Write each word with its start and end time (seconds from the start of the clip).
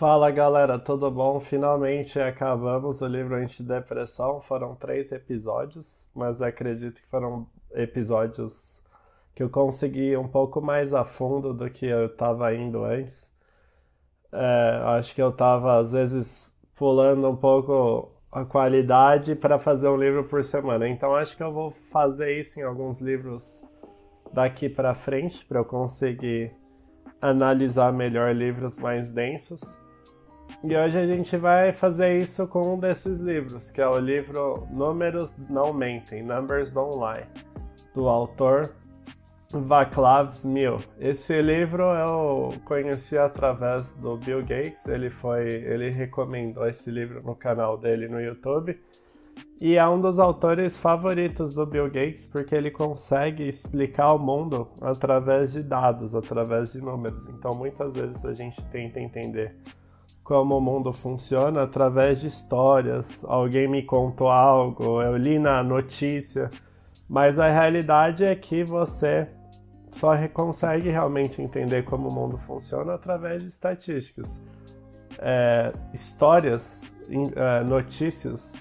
Fala 0.00 0.30
galera, 0.30 0.78
tudo 0.78 1.10
bom? 1.10 1.38
Finalmente 1.38 2.18
acabamos 2.18 3.02
o 3.02 3.06
livro 3.06 3.34
Antidepressão. 3.34 4.40
Foram 4.40 4.74
três 4.74 5.12
episódios, 5.12 6.08
mas 6.14 6.40
acredito 6.40 7.02
que 7.02 7.08
foram 7.08 7.46
episódios 7.70 8.80
que 9.34 9.42
eu 9.42 9.50
consegui 9.50 10.16
um 10.16 10.26
pouco 10.26 10.58
mais 10.62 10.94
a 10.94 11.04
fundo 11.04 11.52
do 11.52 11.68
que 11.68 11.84
eu 11.84 12.06
estava 12.06 12.54
indo 12.54 12.82
antes. 12.82 13.30
É, 14.32 14.80
acho 14.96 15.14
que 15.14 15.20
eu 15.20 15.28
estava 15.28 15.76
às 15.76 15.92
vezes 15.92 16.50
pulando 16.74 17.28
um 17.28 17.36
pouco 17.36 18.10
a 18.32 18.42
qualidade 18.42 19.34
para 19.34 19.58
fazer 19.58 19.88
um 19.90 19.98
livro 19.98 20.24
por 20.24 20.42
semana. 20.42 20.88
Então 20.88 21.14
acho 21.14 21.36
que 21.36 21.42
eu 21.42 21.52
vou 21.52 21.72
fazer 21.92 22.40
isso 22.40 22.58
em 22.58 22.62
alguns 22.62 23.02
livros 23.02 23.62
daqui 24.32 24.66
para 24.66 24.94
frente 24.94 25.44
para 25.44 25.58
eu 25.60 25.64
conseguir 25.66 26.54
analisar 27.20 27.92
melhor 27.92 28.34
livros 28.34 28.78
mais 28.78 29.10
densos. 29.10 29.78
E 30.62 30.76
hoje 30.76 30.98
a 30.98 31.06
gente 31.06 31.36
vai 31.36 31.72
fazer 31.72 32.18
isso 32.18 32.46
com 32.46 32.74
um 32.74 32.78
desses 32.78 33.20
livros, 33.20 33.70
que 33.70 33.80
é 33.80 33.88
o 33.88 33.98
livro 33.98 34.66
Números 34.70 35.34
Não 35.48 35.72
Mentem, 35.72 36.22
Numbers 36.22 36.72
Don't 36.72 36.98
Lie, 36.98 37.26
do 37.94 38.08
autor 38.08 38.74
Vaclav 39.52 40.28
Smil. 40.30 40.78
Esse 40.98 41.40
livro 41.40 41.82
eu 41.82 42.52
conheci 42.64 43.16
através 43.16 43.92
do 43.94 44.16
Bill 44.16 44.42
Gates, 44.42 44.86
ele 44.86 45.10
foi, 45.10 45.48
ele 45.48 45.90
recomendou 45.90 46.68
esse 46.68 46.90
livro 46.90 47.22
no 47.22 47.34
canal 47.34 47.78
dele 47.78 48.06
no 48.06 48.20
YouTube. 48.20 48.78
E 49.60 49.76
é 49.76 49.88
um 49.88 50.00
dos 50.00 50.18
autores 50.18 50.78
favoritos 50.78 51.52
do 51.52 51.66
Bill 51.66 51.86
Gates 51.86 52.26
porque 52.26 52.54
ele 52.54 52.70
consegue 52.70 53.48
explicar 53.48 54.12
o 54.12 54.18
mundo 54.18 54.68
através 54.80 55.52
de 55.52 55.62
dados, 55.62 56.14
através 56.14 56.72
de 56.72 56.80
números. 56.80 57.26
Então 57.28 57.54
muitas 57.54 57.94
vezes 57.94 58.24
a 58.24 58.32
gente 58.32 58.62
tenta 58.66 59.00
entender 59.00 59.56
como 60.30 60.58
o 60.58 60.60
mundo 60.60 60.92
funciona 60.92 61.64
através 61.64 62.20
de 62.20 62.28
histórias. 62.28 63.24
Alguém 63.24 63.66
me 63.66 63.82
contou 63.82 64.28
algo, 64.28 65.02
eu 65.02 65.16
li 65.16 65.40
na 65.40 65.60
notícia, 65.60 66.48
mas 67.08 67.40
a 67.40 67.48
realidade 67.48 68.24
é 68.24 68.32
que 68.36 68.62
você 68.62 69.26
só 69.90 70.12
consegue 70.28 70.88
realmente 70.88 71.42
entender 71.42 71.82
como 71.82 72.08
o 72.08 72.12
mundo 72.12 72.38
funciona 72.46 72.94
através 72.94 73.42
de 73.42 73.48
estatísticas. 73.48 74.40
É, 75.18 75.72
histórias, 75.92 76.80
é, 77.10 77.64
notícias 77.64 78.54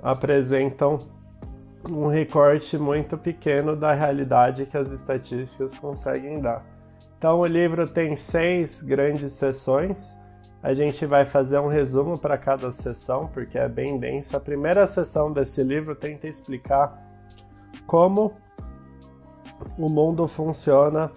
apresentam 0.00 1.08
um 1.90 2.06
recorte 2.06 2.78
muito 2.78 3.18
pequeno 3.18 3.74
da 3.74 3.92
realidade 3.94 4.64
que 4.66 4.76
as 4.76 4.92
estatísticas 4.92 5.74
conseguem 5.74 6.40
dar. 6.40 6.64
Então, 7.18 7.40
o 7.40 7.46
livro 7.46 7.88
tem 7.88 8.14
seis 8.14 8.80
grandes 8.80 9.32
sessões 9.32 10.21
a 10.62 10.72
gente 10.74 11.04
vai 11.04 11.24
fazer 11.24 11.58
um 11.58 11.66
resumo 11.66 12.16
para 12.16 12.38
cada 12.38 12.70
sessão, 12.70 13.26
porque 13.26 13.58
é 13.58 13.68
bem 13.68 13.98
denso. 13.98 14.36
A 14.36 14.40
primeira 14.40 14.86
sessão 14.86 15.32
desse 15.32 15.62
livro 15.62 15.96
tenta 15.96 16.28
explicar 16.28 17.02
como 17.84 18.32
o 19.76 19.88
mundo 19.88 20.28
funciona 20.28 21.10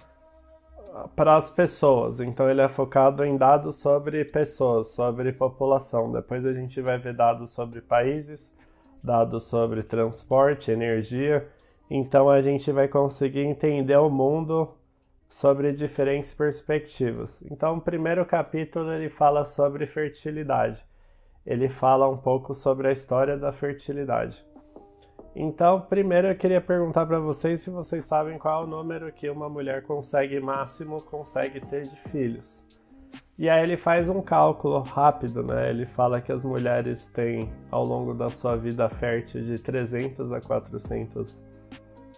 para 1.14 1.36
as 1.36 1.48
pessoas. 1.48 2.18
Então 2.18 2.50
ele 2.50 2.60
é 2.60 2.68
focado 2.68 3.24
em 3.24 3.36
dados 3.36 3.76
sobre 3.76 4.24
pessoas, 4.24 4.88
sobre 4.88 5.32
população. 5.32 6.10
Depois 6.10 6.44
a 6.44 6.52
gente 6.52 6.80
vai 6.80 6.98
ver 6.98 7.14
dados 7.14 7.50
sobre 7.50 7.80
países, 7.80 8.52
dados 9.02 9.44
sobre 9.44 9.84
transporte, 9.84 10.72
energia. 10.72 11.46
Então 11.88 12.28
a 12.28 12.42
gente 12.42 12.72
vai 12.72 12.88
conseguir 12.88 13.44
entender 13.44 13.96
o 13.96 14.10
mundo 14.10 14.75
sobre 15.28 15.72
diferentes 15.72 16.34
perspectivas. 16.34 17.42
Então, 17.50 17.76
o 17.76 17.80
primeiro 17.80 18.24
capítulo 18.24 18.92
ele 18.92 19.08
fala 19.08 19.44
sobre 19.44 19.86
fertilidade. 19.86 20.84
Ele 21.44 21.68
fala 21.68 22.08
um 22.08 22.16
pouco 22.16 22.54
sobre 22.54 22.88
a 22.88 22.92
história 22.92 23.36
da 23.36 23.52
fertilidade. 23.52 24.44
Então, 25.34 25.80
primeiro 25.82 26.28
eu 26.28 26.36
queria 26.36 26.60
perguntar 26.60 27.04
para 27.04 27.20
vocês 27.20 27.60
se 27.60 27.70
vocês 27.70 28.04
sabem 28.04 28.38
qual 28.38 28.62
é 28.62 28.64
o 28.64 28.68
número 28.68 29.12
que 29.12 29.28
uma 29.28 29.48
mulher 29.48 29.82
consegue 29.82 30.40
máximo 30.40 31.02
consegue 31.02 31.60
ter 31.60 31.86
de 31.86 31.96
filhos. 32.08 32.64
E 33.38 33.50
aí 33.50 33.62
ele 33.62 33.76
faz 33.76 34.08
um 34.08 34.22
cálculo 34.22 34.80
rápido, 34.80 35.42
né? 35.42 35.68
Ele 35.68 35.84
fala 35.84 36.22
que 36.22 36.32
as 36.32 36.42
mulheres 36.42 37.10
têm 37.10 37.52
ao 37.70 37.84
longo 37.84 38.14
da 38.14 38.30
sua 38.30 38.56
vida 38.56 38.88
fértil 38.88 39.44
de 39.44 39.58
300 39.58 40.32
a 40.32 40.40
400 40.40 41.44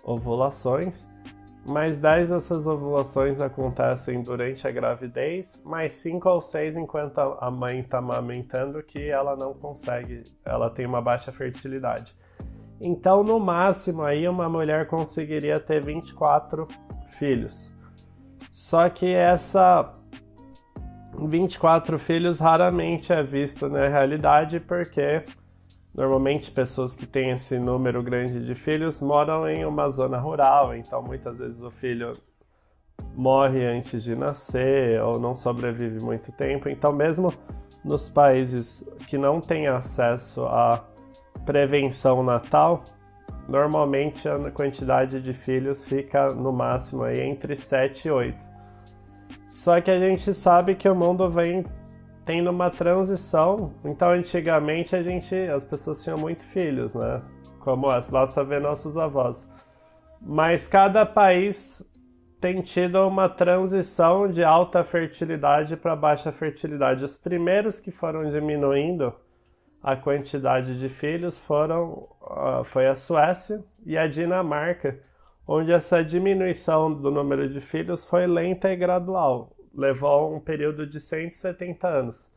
ovulações 0.05 1.09
mais 1.69 1.99
10 1.99 2.31
dessas 2.31 2.67
ovulações 2.67 3.41
acontecem 3.41 4.23
durante 4.23 4.67
a 4.67 4.71
gravidez, 4.71 5.63
mais 5.65 5.93
5 5.93 6.29
ou 6.29 6.41
6 6.41 6.77
enquanto 6.77 7.19
a 7.19 7.51
mãe 7.51 7.81
está 7.81 7.99
amamentando, 7.99 8.83
que 8.83 9.11
ela 9.11 9.37
não 9.37 9.53
consegue, 9.53 10.25
ela 10.45 10.71
tem 10.71 10.87
uma 10.87 11.03
baixa 11.03 11.31
fertilidade. 11.31 12.17
Então, 12.81 13.23
no 13.23 13.39
máximo, 13.39 14.03
aí 14.03 14.27
uma 14.27 14.49
mulher 14.49 14.87
conseguiria 14.87 15.61
ter 15.61 15.83
24 15.83 16.67
filhos. 17.07 17.73
Só 18.51 18.89
que 18.89 19.13
essa 19.13 19.95
24 21.19 21.99
filhos 21.99 22.39
raramente 22.39 23.13
é 23.13 23.23
visto 23.23 23.69
na 23.69 23.89
realidade 23.89 24.61
porque 24.61 25.25
Normalmente, 25.99 26.53
pessoas 26.53 26.95
que 26.95 27.05
têm 27.05 27.31
esse 27.31 27.59
número 27.59 28.01
grande 28.05 28.47
de 28.47 28.55
filhos 28.55 29.01
moram 29.01 29.49
em 29.49 29.65
uma 29.65 29.91
zona 29.91 30.17
rural, 30.17 30.73
então 30.73 31.03
muitas 31.03 31.41
vezes 31.41 31.61
o 31.61 31.73
filho 31.73 32.13
morre 33.17 33.67
antes 33.67 34.05
de 34.05 34.15
nascer 34.15 35.03
ou 35.03 35.19
não 35.19 35.35
sobrevive 35.35 35.99
muito 35.99 36.31
tempo. 36.31 36.69
Então, 36.69 36.93
mesmo 36.93 37.35
nos 37.85 38.09
países 38.09 38.89
que 39.09 39.19
não 39.19 39.41
têm 39.41 39.67
acesso 39.67 40.45
à 40.45 40.85
prevenção 41.45 42.23
natal, 42.23 42.85
normalmente 43.49 44.29
a 44.29 44.39
quantidade 44.53 45.21
de 45.21 45.35
filhos 45.35 45.89
fica 45.89 46.33
no 46.33 46.53
máximo 46.53 47.03
aí 47.03 47.19
entre 47.23 47.57
7 47.57 48.07
e 48.07 48.11
8. 48.13 48.39
Só 49.49 49.81
que 49.81 49.91
a 49.91 49.99
gente 49.99 50.33
sabe 50.33 50.77
que 50.77 50.89
o 50.89 50.95
mundo 50.95 51.29
vem 51.29 51.65
tendo 52.29 52.51
uma 52.51 52.69
transição. 52.69 53.73
Então, 53.83 54.11
antigamente 54.11 54.95
a 54.95 55.03
gente, 55.03 55.35
as 55.35 55.65
pessoas 55.65 56.05
tinham 56.05 56.19
muito 56.19 56.45
filhos, 56.45 56.95
né? 56.95 57.23
Como 57.59 57.89
as, 57.89 58.07
basta 58.07 58.45
ver 58.45 58.61
nossos 58.61 58.99
avós. 58.99 59.49
Mas 60.21 60.67
cada 60.67 61.07
país 61.07 61.83
tem 62.39 62.61
tido 62.61 62.97
uma 63.09 63.31
transição 63.31 64.29
de 64.29 64.45
alta 64.45 64.85
fertilidade 64.85 65.75
para 65.75 65.97
baixa 65.97 66.31
fertilidade. 66.31 67.03
Os 67.03 67.17
primeiros 67.17 67.81
que 67.81 67.91
foram 67.91 68.31
diminuindo 68.31 69.11
a 69.83 69.97
quantidade 69.97 70.79
de 70.79 70.89
filhos 70.91 71.41
foram 71.41 72.09
uh, 72.21 72.63
foi 72.63 72.89
a 72.89 72.95
Suécia 72.95 73.65
e 73.87 73.97
a 73.97 74.07
Dinamarca, 74.07 75.01
onde 75.47 75.73
essa 75.73 76.05
diminuição 76.05 76.93
do 76.93 77.11
número 77.11 77.49
de 77.49 77.63
filhos 77.63 78.05
foi 78.05 78.27
lenta 78.27 78.71
e 78.71 78.77
gradual 78.77 79.57
levou 79.79 80.35
um 80.35 80.41
período 80.41 80.85
de 80.85 81.01
170 81.01 81.87
anos. 81.87 82.29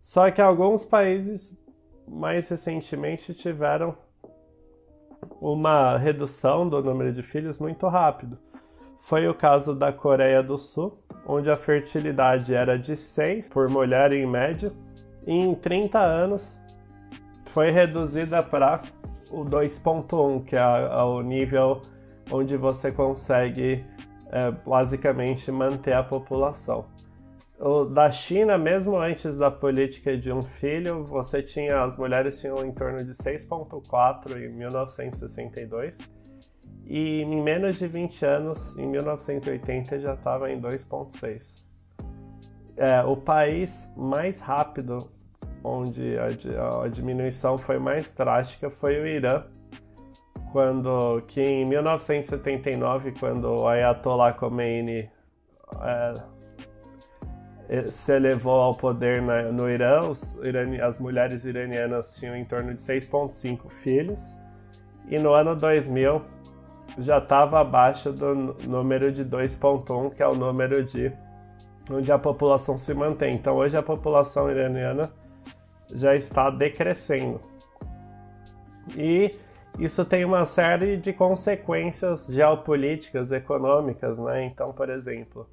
Só 0.00 0.30
que 0.30 0.40
alguns 0.40 0.84
países 0.84 1.58
mais 2.06 2.48
recentemente 2.48 3.34
tiveram 3.34 3.96
uma 5.40 5.98
redução 5.98 6.68
do 6.68 6.80
número 6.80 7.12
de 7.12 7.22
filhos 7.22 7.58
muito 7.58 7.88
rápido. 7.88 8.38
Foi 9.00 9.26
o 9.26 9.34
caso 9.34 9.74
da 9.74 9.92
Coreia 9.92 10.42
do 10.42 10.56
Sul, 10.56 10.96
onde 11.26 11.50
a 11.50 11.56
fertilidade 11.56 12.54
era 12.54 12.78
de 12.78 12.96
6 12.96 13.50
por 13.50 13.68
mulher 13.68 14.12
em 14.12 14.26
média, 14.26 14.72
e 15.26 15.32
em 15.32 15.54
30 15.56 15.98
anos 15.98 16.60
foi 17.46 17.70
reduzida 17.70 18.42
para 18.42 18.82
o 19.28 19.44
2.1, 19.44 20.44
que 20.44 20.56
é 20.56 21.02
o 21.02 21.20
nível 21.20 21.82
onde 22.30 22.56
você 22.56 22.92
consegue 22.92 23.84
é, 24.30 24.50
basicamente 24.50 25.50
manter 25.50 25.92
a 25.94 26.02
população. 26.02 26.86
O, 27.58 27.84
da 27.84 28.10
China, 28.10 28.58
mesmo 28.58 28.98
antes 28.98 29.36
da 29.36 29.50
política 29.50 30.16
de 30.16 30.30
um 30.30 30.42
filho, 30.42 31.04
você 31.04 31.42
tinha 31.42 31.82
as 31.82 31.96
mulheres 31.96 32.40
tinham 32.40 32.64
em 32.64 32.72
torno 32.72 33.02
de 33.02 33.12
6,4 33.12 34.36
em 34.36 34.52
1962 34.52 35.98
e 36.84 37.22
em 37.22 37.42
menos 37.42 37.78
de 37.78 37.88
20 37.88 38.24
anos, 38.24 38.76
em 38.78 38.86
1980, 38.86 39.98
já 39.98 40.14
estava 40.14 40.50
em 40.50 40.60
2,6. 40.60 41.64
É, 42.76 43.02
o 43.02 43.16
país 43.16 43.90
mais 43.96 44.38
rápido 44.38 45.10
onde 45.64 46.16
a, 46.18 46.82
a 46.84 46.88
diminuição 46.88 47.58
foi 47.58 47.78
mais 47.78 48.12
drástica 48.12 48.70
foi 48.70 49.00
o 49.00 49.06
Irã, 49.06 49.44
quando 50.52 51.22
que 51.26 51.40
em 51.40 51.64
1979, 51.64 53.12
quando 53.18 53.44
o 53.44 53.68
Ayatollah 53.68 54.32
Khomeini 54.32 55.10
é, 57.68 57.90
se 57.90 58.12
elevou 58.12 58.60
ao 58.60 58.74
poder 58.74 59.20
na, 59.22 59.50
no 59.50 59.68
Irã, 59.68 60.08
os, 60.08 60.36
as 60.82 60.98
mulheres 60.98 61.44
iranianas 61.44 62.14
tinham 62.16 62.36
em 62.36 62.44
torno 62.44 62.74
de 62.74 62.82
6,5 62.82 63.70
filhos, 63.82 64.20
e 65.08 65.18
no 65.18 65.32
ano 65.32 65.54
2000 65.54 66.22
já 66.98 67.18
estava 67.18 67.60
abaixo 67.60 68.12
do 68.12 68.34
número 68.66 69.12
de 69.12 69.24
2,1, 69.24 70.14
que 70.14 70.22
é 70.22 70.28
o 70.28 70.34
número 70.34 70.84
de 70.84 71.12
onde 71.90 72.10
a 72.10 72.18
população 72.18 72.78
se 72.78 72.92
mantém. 72.94 73.34
Então 73.34 73.56
hoje 73.56 73.76
a 73.76 73.82
população 73.82 74.50
iraniana 74.50 75.10
já 75.90 76.14
está 76.14 76.50
decrescendo. 76.50 77.40
E 78.96 79.34
isso 79.78 80.04
tem 80.04 80.24
uma 80.24 80.44
série 80.44 80.96
de 80.96 81.12
consequências 81.12 82.26
geopolíticas, 82.26 83.30
econômicas, 83.30 84.18
né? 84.18 84.44
Então, 84.44 84.72
por 84.72 84.88
exemplo, 84.88 85.48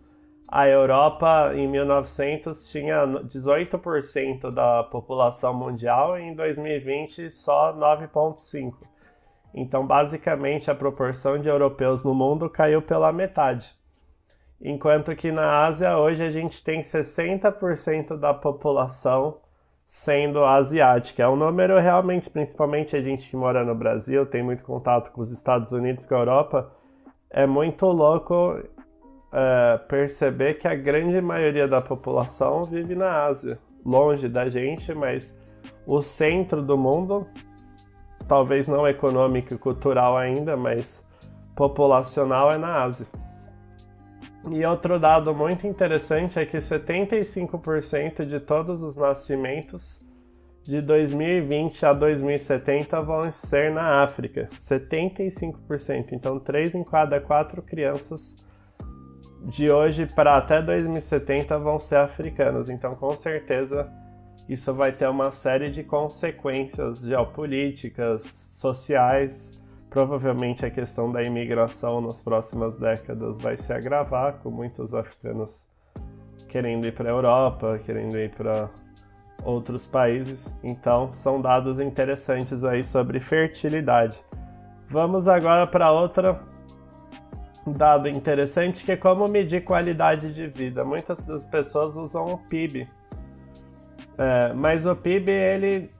a 0.47 0.67
Europa 0.67 1.51
em 1.55 1.67
1900 1.67 2.69
tinha 2.69 3.05
18% 3.05 4.51
da 4.51 4.83
população 4.83 5.53
mundial 5.53 6.17
e 6.17 6.23
em 6.23 6.35
2020 6.35 7.31
só 7.31 7.73
9,5%. 7.73 8.73
Então, 9.53 9.85
basicamente, 9.85 10.71
a 10.71 10.75
proporção 10.75 11.37
de 11.37 11.47
europeus 11.47 12.03
no 12.03 12.13
mundo 12.13 12.49
caiu 12.49 12.81
pela 12.81 13.11
metade. 13.11 13.75
Enquanto 14.59 15.15
que 15.15 15.31
na 15.31 15.65
Ásia, 15.65 15.97
hoje 15.97 16.23
a 16.23 16.29
gente 16.29 16.63
tem 16.63 16.81
60% 16.81 18.17
da 18.17 18.33
população 18.33 19.42
sendo 19.93 20.43
asiática. 20.43 21.21
É 21.21 21.29
um 21.29 21.35
número 21.35 21.79
realmente, 21.79 22.27
principalmente 22.27 22.95
a 22.95 23.01
gente 23.01 23.29
que 23.29 23.35
mora 23.35 23.63
no 23.63 23.75
Brasil, 23.75 24.25
tem 24.25 24.41
muito 24.41 24.63
contato 24.63 25.11
com 25.11 25.21
os 25.21 25.29
Estados 25.29 25.71
Unidos, 25.71 26.03
com 26.07 26.15
a 26.15 26.17
Europa, 26.17 26.71
é 27.29 27.45
muito 27.45 27.85
louco 27.85 28.59
é, 29.31 29.77
perceber 29.87 30.55
que 30.55 30.67
a 30.67 30.73
grande 30.73 31.21
maioria 31.21 31.67
da 31.67 31.79
população 31.79 32.65
vive 32.65 32.95
na 32.95 33.25
Ásia, 33.25 33.59
longe 33.85 34.27
da 34.27 34.49
gente, 34.49 34.91
mas 34.95 35.31
o 35.85 36.01
centro 36.01 36.63
do 36.63 36.75
mundo, 36.75 37.27
talvez 38.27 38.67
não 38.67 38.87
econômico 38.87 39.53
e 39.53 39.59
cultural 39.59 40.17
ainda, 40.17 40.57
mas 40.57 41.05
populacional 41.55 42.51
é 42.51 42.57
na 42.57 42.81
Ásia. 42.81 43.05
E 44.51 44.65
outro 44.65 44.99
dado 44.99 45.33
muito 45.33 45.65
interessante 45.65 46.37
é 46.37 46.45
que 46.45 46.57
75% 46.57 48.25
de 48.25 48.39
todos 48.41 48.83
os 48.83 48.97
nascimentos 48.97 49.99
de 50.63 50.81
2020 50.81 51.85
a 51.85 51.93
2070 51.93 53.01
vão 53.01 53.31
ser 53.31 53.71
na 53.71 54.03
África. 54.03 54.49
75%. 54.59 56.11
Então, 56.11 56.39
3 56.39 56.75
em 56.75 56.83
cada 56.83 57.19
4 57.21 57.61
crianças 57.61 58.35
de 59.45 59.69
hoje 59.69 60.05
para 60.05 60.37
até 60.37 60.61
2070 60.61 61.57
vão 61.59 61.79
ser 61.79 61.97
africanos. 61.97 62.69
Então, 62.69 62.95
com 62.95 63.15
certeza, 63.15 63.89
isso 64.47 64.73
vai 64.73 64.91
ter 64.91 65.07
uma 65.07 65.31
série 65.31 65.69
de 65.69 65.83
consequências 65.83 67.01
geopolíticas, 67.01 68.47
sociais 68.51 69.57
Provavelmente 69.93 70.65
a 70.65 70.71
questão 70.71 71.11
da 71.11 71.21
imigração 71.21 72.01
nas 72.01 72.19
próximas 72.19 72.79
décadas 72.79 73.39
vai 73.39 73.55
se 73.55 73.71
agravar, 73.71 74.39
com 74.41 74.49
muitos 74.49 74.91
africanos 74.91 75.67
querendo 76.49 76.87
ir 76.87 76.95
para 76.95 77.09
a 77.09 77.11
Europa, 77.11 77.79
querendo 77.85 78.17
ir 78.17 78.31
para 78.31 78.71
outros 79.43 79.85
países. 79.85 80.51
Então, 80.63 81.13
são 81.13 81.39
dados 81.39 81.79
interessantes 81.79 82.63
aí 82.63 82.83
sobre 82.83 83.19
fertilidade. 83.19 84.17
Vamos 84.89 85.27
agora 85.27 85.67
para 85.67 85.91
outro 85.91 86.39
dado 87.67 88.09
interessante 88.09 88.83
que 88.83 88.93
é 88.93 88.97
como 88.97 89.27
medir 89.27 89.63
qualidade 89.63 90.33
de 90.33 90.47
vida. 90.47 90.83
Muitas 90.83 91.23
das 91.27 91.45
pessoas 91.45 91.95
usam 91.95 92.33
o 92.33 92.37
PIB, 92.39 92.89
é, 94.17 94.53
mas 94.53 94.87
o 94.87 94.95
PIB 94.95 95.29
ele 95.29 95.91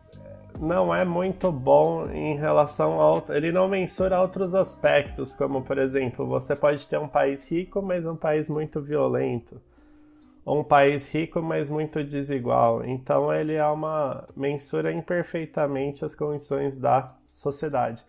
não 0.60 0.94
é 0.94 1.04
muito 1.04 1.52
bom 1.52 2.10
em 2.10 2.36
relação 2.36 3.00
ao. 3.00 3.24
Ele 3.30 3.52
não 3.52 3.68
mensura 3.68 4.22
outros 4.22 4.54
aspectos, 4.54 5.36
como 5.36 5.62
por 5.62 5.78
exemplo, 5.78 6.26
você 6.26 6.56
pode 6.56 6.88
ter 6.88 6.98
um 6.98 7.08
país 7.08 7.50
rico, 7.50 7.82
mas 7.82 8.06
um 8.06 8.16
país 8.16 8.50
muito 8.50 8.82
violento. 8.82 9.62
Ou 10.46 10.60
um 10.60 10.64
país 10.64 11.14
rico, 11.14 11.42
mas 11.42 11.70
muito 11.70 12.04
desigual. 12.04 12.84
Então 12.86 13.34
ele 13.34 13.54
é 13.54 13.66
uma. 13.66 14.28
mensura 14.36 14.92
imperfeitamente 14.92 16.04
as 16.06 16.16
condições 16.16 16.78
da 16.78 17.16
sociedade. 17.32 18.04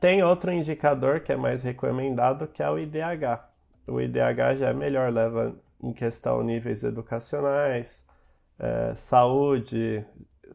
Tem 0.00 0.22
outro 0.22 0.50
indicador 0.52 1.20
que 1.20 1.32
é 1.32 1.36
mais 1.36 1.62
recomendado, 1.62 2.48
que 2.48 2.62
é 2.62 2.68
o 2.68 2.78
IDH. 2.78 3.48
O 3.86 4.00
IDH 4.00 4.56
já 4.56 4.68
é 4.70 4.72
melhor, 4.72 5.12
leva 5.12 5.54
em 5.82 5.92
questão 5.92 6.42
níveis 6.42 6.82
educacionais, 6.82 8.02
é, 8.58 8.94
saúde, 8.94 10.04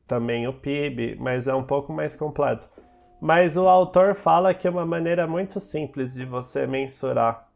também 0.07 0.48
o 0.48 0.54
PIB, 0.54 1.18
mas 1.19 1.48
é 1.48 1.54
um 1.54 1.63
pouco 1.63 1.92
mais 1.92 2.15
completo. 2.15 2.68
Mas 3.19 3.57
o 3.57 3.68
autor 3.68 4.15
fala 4.15 4.54
que 4.54 4.69
uma 4.69 4.86
maneira 4.86 5.27
muito 5.27 5.59
simples 5.59 6.13
de 6.13 6.24
você 6.24 6.65
mensurar 6.65 7.48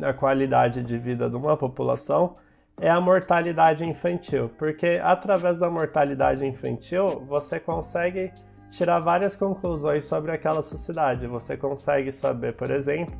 a 0.00 0.12
qualidade 0.12 0.82
de 0.82 0.96
vida 0.96 1.28
de 1.28 1.36
uma 1.36 1.56
população 1.56 2.36
é 2.80 2.88
a 2.88 3.00
mortalidade 3.00 3.84
infantil, 3.84 4.48
porque 4.56 5.00
através 5.02 5.58
da 5.58 5.68
mortalidade 5.68 6.46
infantil 6.46 7.20
você 7.26 7.58
consegue 7.58 8.32
tirar 8.70 9.00
várias 9.00 9.34
conclusões 9.34 10.04
sobre 10.04 10.30
aquela 10.30 10.62
sociedade. 10.62 11.26
Você 11.26 11.56
consegue 11.56 12.12
saber, 12.12 12.54
por 12.54 12.70
exemplo, 12.70 13.16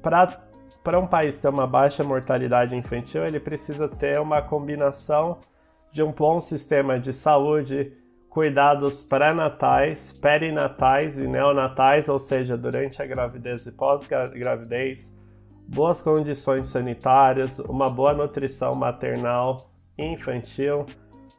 para 0.00 0.98
um 0.98 1.06
país 1.06 1.38
ter 1.38 1.48
uma 1.48 1.66
baixa 1.66 2.02
mortalidade 2.02 2.74
infantil, 2.74 3.26
ele 3.26 3.38
precisa 3.38 3.86
ter 3.86 4.18
uma 4.18 4.40
combinação 4.40 5.38
de 5.92 6.02
um 6.02 6.10
bom 6.10 6.40
sistema 6.40 6.98
de 6.98 7.12
saúde, 7.12 7.92
cuidados 8.30 9.04
pré-natais, 9.04 10.12
perinatais 10.12 11.18
e 11.18 11.26
neonatais, 11.26 12.08
ou 12.08 12.18
seja, 12.18 12.56
durante 12.56 13.02
a 13.02 13.06
gravidez 13.06 13.66
e 13.66 13.72
pós-gravidez, 13.72 15.12
boas 15.68 16.00
condições 16.00 16.68
sanitárias, 16.68 17.58
uma 17.58 17.90
boa 17.90 18.14
nutrição 18.14 18.74
maternal 18.74 19.70
e 19.98 20.04
infantil, 20.04 20.86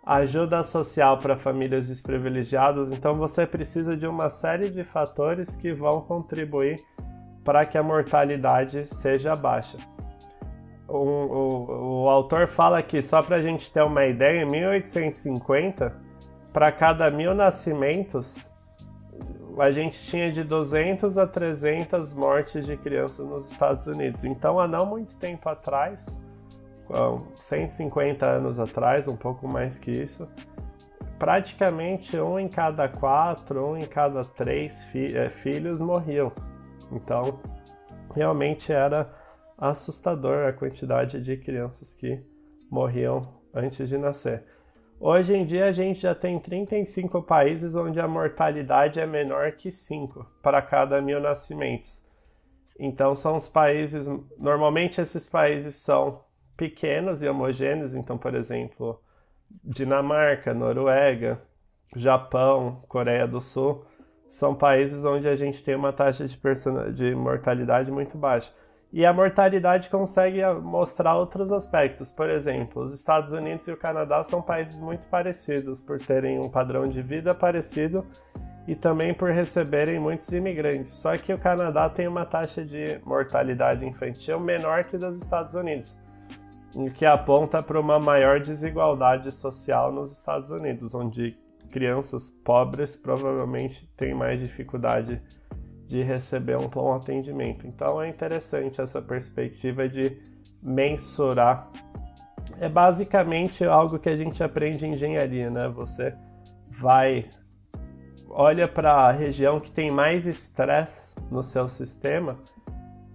ajuda 0.06 0.62
social 0.62 1.18
para 1.18 1.36
famílias 1.36 1.88
desprivilegiadas. 1.88 2.92
Então 2.92 3.16
você 3.16 3.48
precisa 3.48 3.98
de 3.98 4.06
uma 4.06 4.30
série 4.30 4.70
de 4.70 4.84
fatores 4.84 5.56
que 5.56 5.74
vão 5.74 6.02
contribuir 6.02 6.80
para 7.44 7.66
que 7.66 7.78
a 7.78 7.84
mortalidade 7.84 8.86
seja 8.86 9.36
baixa 9.36 9.78
um, 10.90 10.96
o, 10.96 12.04
o 12.04 12.10
autor 12.10 12.48
fala 12.48 12.82
que, 12.82 13.02
só 13.02 13.22
para 13.22 13.38
a 13.38 13.42
gente 13.42 13.72
ter 13.72 13.82
uma 13.82 14.06
ideia, 14.06 14.44
em 14.44 14.46
1850, 14.50 15.96
para 16.52 16.72
cada 16.72 17.10
mil 17.10 17.34
nascimentos, 17.34 18.38
a 19.60 19.72
gente 19.72 20.02
tinha 20.02 20.32
de 20.32 20.44
200 20.44 21.18
a 21.18 21.28
300 21.28 22.14
mortes 22.14 22.66
de 22.66 22.76
crianças 22.78 23.28
nos 23.28 23.52
Estados 23.52 23.86
Unidos. 23.88 24.24
Então, 24.24 24.60
há 24.60 24.68
não 24.68 24.86
muito 24.86 25.16
tempo 25.16 25.48
atrás, 25.50 26.06
150 27.40 28.26
anos 28.26 28.60
atrás, 28.60 29.08
um 29.08 29.16
pouco 29.16 29.48
mais 29.48 29.78
que 29.80 29.92
isso, 29.92 30.28
praticamente 31.18 32.20
um 32.20 32.40
em 32.40 32.48
cada 32.48 32.88
quatro, 32.88 33.72
um 33.72 33.78
em 33.78 33.86
cada 33.86 34.24
três 34.24 34.84
fi 34.86 35.16
é, 35.16 35.30
filhos 35.30 35.80
morriam. 35.80 36.32
Então, 36.92 37.40
realmente 38.14 38.72
era 38.72 39.10
assustador 39.70 40.46
a 40.46 40.52
quantidade 40.52 41.22
de 41.22 41.38
crianças 41.38 41.94
que 41.94 42.22
morriam 42.70 43.34
antes 43.54 43.88
de 43.88 43.98
nascer. 43.98 44.44
Hoje 45.00 45.34
em 45.34 45.46
dia 45.46 45.68
a 45.68 45.72
gente 45.72 46.02
já 46.02 46.14
tem 46.14 46.38
35 46.38 47.22
países 47.24 47.74
onde 47.74 47.98
a 48.00 48.08
mortalidade 48.08 49.00
é 49.00 49.06
menor 49.06 49.54
que 49.54 49.72
5 49.72 50.26
para 50.42 50.62
cada 50.62 51.02
mil 51.02 51.22
nascimentos. 51.22 52.04
Então 52.78 53.16
são 53.16 53.38
os 53.38 53.48
países, 53.48 54.06
normalmente 54.38 55.00
esses 55.00 55.30
países 55.30 55.78
são 55.78 56.22
pequenos 56.58 57.24
e 57.24 57.28
homogêneos, 57.28 57.96
então 57.96 58.18
por 58.18 58.36
exemplo, 58.36 59.02
Dinamarca, 59.64 60.54
Noruega, 60.54 61.42
Japão, 61.96 62.84
Coreia 62.90 63.26
do 63.26 63.40
Sul, 63.40 63.86
são 64.28 64.56
países 64.56 65.06
onde 65.06 65.28
a 65.28 65.38
gente 65.38 65.64
tem 65.64 65.76
uma 65.76 65.94
taxa 65.94 66.28
de, 66.28 66.38
de 66.94 67.16
mortalidade 67.16 67.92
muito 67.92 68.18
baixa. 68.18 68.52
E 68.94 69.04
a 69.08 69.12
mortalidade 69.12 69.90
consegue 69.90 70.46
mostrar 70.62 71.16
outros 71.16 71.52
aspectos. 71.52 72.12
Por 72.12 72.30
exemplo, 72.30 72.84
os 72.84 72.94
Estados 72.94 73.32
Unidos 73.32 73.68
e 73.68 73.72
o 73.72 73.78
Canadá 73.78 74.24
são 74.24 74.40
países 74.40 74.76
muito 74.76 75.08
parecidos 75.08 75.82
por 75.82 75.98
terem 75.98 76.40
um 76.40 76.48
padrão 76.48 76.88
de 76.88 77.02
vida 77.02 77.34
parecido 77.34 78.06
e 78.68 78.76
também 78.76 79.12
por 79.12 79.32
receberem 79.32 80.00
muitos 80.00 80.32
imigrantes. 80.32 80.92
Só 80.92 81.18
que 81.18 81.34
o 81.34 81.40
Canadá 81.40 81.90
tem 81.90 82.08
uma 82.08 82.24
taxa 82.24 82.64
de 82.64 83.00
mortalidade 83.04 83.84
infantil 83.84 84.40
menor 84.40 84.84
que 84.84 84.96
dos 84.96 85.18
Estados 85.24 85.56
Unidos, 85.56 85.98
o 86.76 86.92
que 86.92 87.04
aponta 87.04 87.64
para 87.64 87.80
uma 87.80 88.00
maior 88.00 88.40
desigualdade 88.42 89.32
social 89.32 89.92
nos 89.92 90.16
Estados 90.16 90.52
Unidos, 90.52 90.94
onde 90.94 91.36
crianças 91.72 92.30
pobres 92.30 92.96
provavelmente 92.96 93.90
têm 93.98 94.14
mais 94.14 94.40
dificuldade 94.40 95.20
de 95.88 96.02
receber 96.02 96.58
um 96.58 96.68
bom 96.68 96.94
atendimento. 96.94 97.68
Então 97.68 98.02
é 98.02 98.10
interessante 98.10 98.82
essa 98.82 99.02
perspectiva 99.02 99.88
de 99.88 100.18
mensurar. 100.62 101.70
É 102.60 102.70
basicamente 102.70 103.64
algo 103.64 104.00
que 104.00 104.10
a 104.10 104.16
gente 104.16 104.44
aprende 104.44 104.86
em 104.86 104.94
engenharia, 104.94 105.50
né? 105.50 105.68
Você 105.70 106.14
vai 106.70 107.26
olha 108.30 108.68
para 108.68 108.94
a 108.94 109.12
região 109.12 109.60
que 109.60 109.72
tem 109.72 109.92
mais 109.92 110.26
estresse 110.26 111.14
no 111.30 111.44
seu 111.44 111.70
sistema 111.70 112.40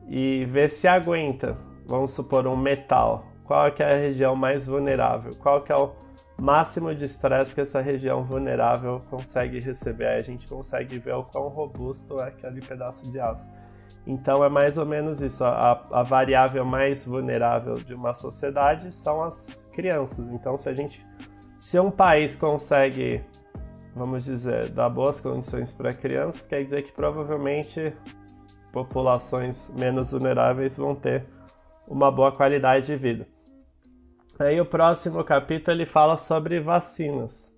e 0.09 0.45
vê 0.45 0.69
se 0.69 0.87
aguenta. 0.87 1.57
Vamos 1.87 2.13
supor 2.13 2.47
um 2.47 2.57
metal 2.57 3.25
qual 3.49 3.73
que 3.73 3.83
é 3.83 3.95
a 3.95 3.97
região 3.97 4.37
mais 4.37 4.67
vulnerável, 4.67 5.35
qual 5.37 5.63
que 5.63 5.73
é 5.73 5.77
o 5.77 5.93
máximo 6.41 6.95
de 6.95 7.05
estresse 7.05 7.55
que 7.55 7.61
essa 7.61 7.81
região 7.81 8.23
vulnerável 8.23 9.03
consegue 9.11 9.59
receber. 9.59 10.07
Aí 10.07 10.19
a 10.21 10.23
gente 10.23 10.47
consegue 10.47 10.99
ver 10.99 11.15
o 11.15 11.25
quão 11.25 11.49
robusto 11.49 12.21
é 12.21 12.29
aquele 12.29 12.61
pedaço 12.61 13.11
de 13.11 13.19
aço. 13.19 13.49
Então 14.07 14.45
é 14.45 14.49
mais 14.49 14.79
ou 14.79 14.87
menos 14.87 15.21
isso. 15.21 15.45
A, 15.45 15.87
a 15.91 16.03
variável 16.03 16.65
mais 16.65 17.05
vulnerável 17.05 17.75
de 17.75 17.93
uma 17.93 18.15
sociedade 18.15 18.93
são 18.93 19.23
as 19.23 19.47
crianças. 19.73 20.27
Então 20.33 20.57
se 20.57 20.69
a 20.69 20.73
gente, 20.73 21.05
se 21.59 21.79
um 21.79 21.91
país 21.91 22.37
consegue, 22.37 23.23
vamos 23.95 24.25
dizer, 24.25 24.71
dar 24.71 24.89
boas 24.89 25.21
condições 25.21 25.73
para 25.73 25.93
crianças, 25.93 26.47
quer 26.47 26.63
dizer 26.63 26.83
que 26.85 26.93
provavelmente 26.93 27.93
populações 28.73 29.71
menos 29.77 30.13
vulneráveis 30.13 30.77
vão 30.77 30.95
ter 30.95 31.27
uma 31.87 32.13
boa 32.13 32.31
qualidade 32.31 32.87
de 32.87 32.97
vida. 32.97 33.38
Aí 34.39 34.61
o 34.61 34.65
próximo 34.65 35.25
capítulo 35.25 35.77
ele 35.77 35.85
fala 35.85 36.17
sobre 36.17 36.61
vacinas. 36.61 37.53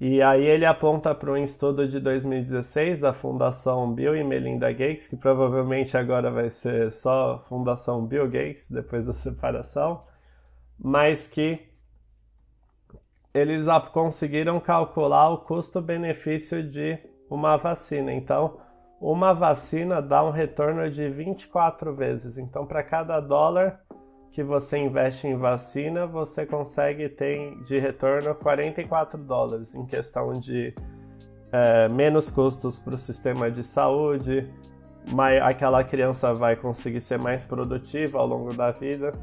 E 0.00 0.22
aí 0.22 0.44
ele 0.44 0.64
aponta 0.64 1.14
para 1.14 1.30
um 1.30 1.36
estudo 1.36 1.86
de 1.86 2.00
2016 2.00 3.00
da 3.00 3.12
Fundação 3.12 3.92
Bill 3.92 4.16
e 4.16 4.24
Melinda 4.24 4.72
Gates, 4.72 5.06
que 5.06 5.16
provavelmente 5.16 5.94
agora 5.94 6.30
vai 6.30 6.48
ser 6.48 6.90
só 6.92 7.44
Fundação 7.48 8.06
Bill 8.06 8.26
Gates 8.26 8.70
depois 8.70 9.04
da 9.04 9.12
separação, 9.12 10.02
mas 10.78 11.28
que 11.28 11.60
eles 13.34 13.66
conseguiram 13.92 14.58
calcular 14.58 15.28
o 15.28 15.38
custo-benefício 15.38 16.62
de 16.62 16.98
uma 17.28 17.58
vacina. 17.58 18.14
Então, 18.14 18.60
uma 18.98 19.34
vacina 19.34 20.00
dá 20.00 20.24
um 20.24 20.30
retorno 20.30 20.90
de 20.90 21.06
24 21.10 21.94
vezes. 21.94 22.38
Então, 22.38 22.66
para 22.66 22.82
cada 22.82 23.20
dólar 23.20 23.80
que 24.36 24.42
você 24.42 24.76
investe 24.76 25.26
em 25.26 25.34
vacina, 25.34 26.06
você 26.06 26.44
consegue 26.44 27.08
ter 27.08 27.58
de 27.64 27.78
retorno 27.78 28.34
44 28.34 29.18
dólares 29.18 29.74
em 29.74 29.86
questão 29.86 30.38
de 30.38 30.74
é, 31.50 31.88
menos 31.88 32.30
custos 32.30 32.78
para 32.78 32.96
o 32.96 32.98
sistema 32.98 33.50
de 33.50 33.64
saúde, 33.64 34.46
mais, 35.10 35.42
aquela 35.42 35.82
criança 35.82 36.34
vai 36.34 36.54
conseguir 36.54 37.00
ser 37.00 37.18
mais 37.18 37.46
produtiva 37.46 38.18
ao 38.18 38.26
longo 38.26 38.52
da 38.52 38.72
vida. 38.72 39.14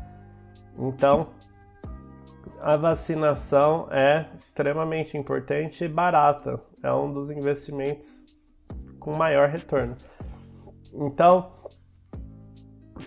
Então, 0.80 1.28
a 2.60 2.76
vacinação 2.76 3.88
é 3.92 4.26
extremamente 4.34 5.16
importante 5.16 5.86
e 5.86 5.88
barata. 5.88 6.60
É 6.82 6.92
um 6.92 7.14
dos 7.14 7.30
investimentos 7.30 8.08
com 9.00 9.14
maior 9.14 9.48
retorno. 9.48 9.96
Então, 10.92 11.52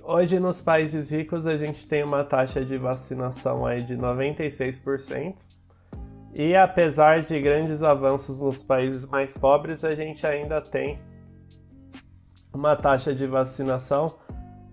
Hoje 0.02 0.38
nos 0.38 0.60
países 0.60 1.10
ricos 1.10 1.46
a 1.46 1.56
gente 1.56 1.86
tem 1.86 2.02
uma 2.02 2.24
taxa 2.24 2.64
de 2.64 2.76
vacinação 2.76 3.66
aí 3.66 3.82
de 3.82 3.96
96%. 3.96 5.34
E 6.34 6.54
apesar 6.54 7.22
de 7.22 7.40
grandes 7.40 7.82
avanços 7.82 8.40
nos 8.40 8.62
países 8.62 9.06
mais 9.06 9.36
pobres, 9.36 9.82
a 9.84 9.94
gente 9.94 10.26
ainda 10.26 10.60
tem 10.60 10.98
uma 12.52 12.76
taxa 12.76 13.14
de 13.14 13.26
vacinação 13.26 14.18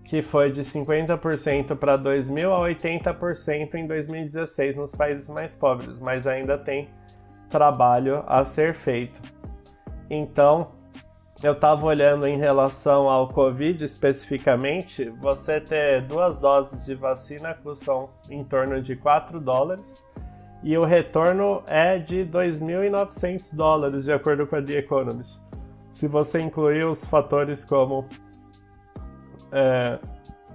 que 0.04 0.20
foi 0.20 0.52
de 0.52 0.60
50% 0.60 1.74
para 1.76 1.96
2000 1.96 2.52
a 2.52 2.60
80% 2.60 3.74
em 3.74 3.86
2016 3.86 4.76
nos 4.76 4.94
países 4.94 5.28
mais 5.30 5.56
pobres, 5.56 5.98
mas 5.98 6.26
ainda 6.26 6.58
tem 6.58 6.88
trabalho 7.48 8.22
a 8.26 8.44
ser 8.44 8.74
feito. 8.74 9.20
Então, 10.10 10.72
eu 11.42 11.52
estava 11.52 11.84
olhando 11.84 12.26
em 12.26 12.38
relação 12.38 13.08
ao 13.08 13.28
Covid 13.28 13.84
especificamente, 13.84 15.10
você 15.10 15.60
ter 15.60 16.02
duas 16.02 16.38
doses 16.38 16.84
de 16.84 16.94
vacina 16.94 17.54
custam 17.54 18.10
em 18.30 18.42
torno 18.44 18.80
de 18.80 18.96
4 18.96 19.40
dólares 19.40 20.02
e 20.62 20.78
o 20.78 20.84
retorno 20.84 21.62
é 21.66 21.98
de 21.98 22.24
2.900 22.24 23.54
dólares, 23.54 24.04
de 24.04 24.12
acordo 24.12 24.46
com 24.46 24.56
a 24.56 24.62
The 24.62 24.78
Economist. 24.78 25.38
Se 25.90 26.08
você 26.08 26.40
incluir 26.40 26.84
os 26.86 27.04
fatores 27.04 27.64
como 27.64 28.08
é, 29.52 29.98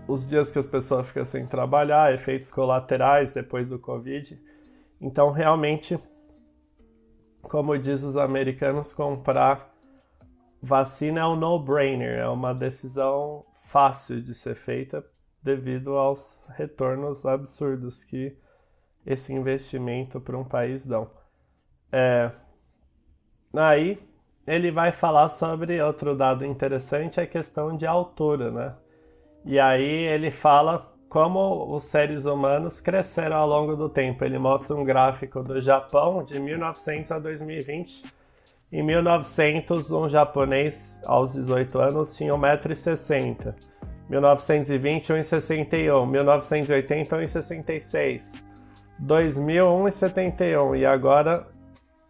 os 0.07 0.25
dias 0.25 0.49
que 0.49 0.57
as 0.57 0.65
pessoas 0.65 1.07
ficam 1.07 1.23
sem 1.23 1.45
trabalhar, 1.45 2.13
efeitos 2.13 2.51
colaterais 2.51 3.31
depois 3.31 3.69
do 3.69 3.77
Covid. 3.77 4.41
Então, 4.99 5.31
realmente, 5.31 5.97
como 7.43 7.77
diz 7.77 8.03
os 8.03 8.17
americanos, 8.17 8.93
comprar 8.93 9.73
vacina 10.61 11.21
é 11.21 11.25
um 11.25 11.35
no-brainer, 11.35 12.19
é 12.19 12.27
uma 12.27 12.53
decisão 12.53 13.45
fácil 13.65 14.21
de 14.21 14.33
ser 14.33 14.55
feita 14.55 15.03
devido 15.41 15.97
aos 15.97 16.37
retornos 16.57 17.25
absurdos 17.25 18.03
que 18.03 18.35
esse 19.05 19.33
investimento 19.33 20.19
para 20.19 20.37
um 20.37 20.43
país 20.43 20.85
dão. 20.85 21.09
É, 21.91 22.31
aí 23.53 23.97
ele 24.45 24.71
vai 24.71 24.91
falar 24.91 25.29
sobre 25.29 25.81
outro 25.81 26.15
dado 26.15 26.45
interessante, 26.45 27.21
a 27.21 27.27
questão 27.27 27.75
de 27.77 27.85
altura, 27.85 28.51
né? 28.51 28.75
E 29.45 29.59
aí 29.59 29.83
ele 29.83 30.31
fala 30.31 30.93
como 31.07 31.73
os 31.75 31.83
seres 31.83 32.25
humanos 32.25 32.79
cresceram 32.79 33.37
ao 33.37 33.47
longo 33.47 33.75
do 33.75 33.89
tempo. 33.89 34.23
Ele 34.23 34.37
mostra 34.37 34.75
um 34.75 34.83
gráfico 34.83 35.41
do 35.41 35.59
Japão 35.59 36.23
de 36.23 36.39
1900 36.39 37.11
a 37.11 37.19
2020 37.19 38.18
em 38.71 38.83
1900, 38.83 39.91
um 39.91 40.07
japonês 40.07 40.99
aos 41.03 41.33
18 41.33 41.79
anos 41.79 42.15
tinha 42.15 42.33
1,60m. 42.33 43.55
1920, 44.09 45.13
1,61m. 45.13 46.07
1980, 46.07 47.17
1,66m. 47.17 48.43
2000, 48.99 49.65
1,71m. 49.65 50.77
E 50.77 50.85
agora, 50.85 51.47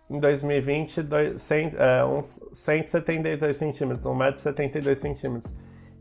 em 0.10 0.20
2020, 0.20 1.02
dois, 1.04 1.42
cent, 1.42 1.74
é, 1.78 2.04
uns 2.04 2.40
172 2.54 3.56
centímetros, 3.56 4.06
1,72 4.06 4.96
centímetros. 4.96 5.54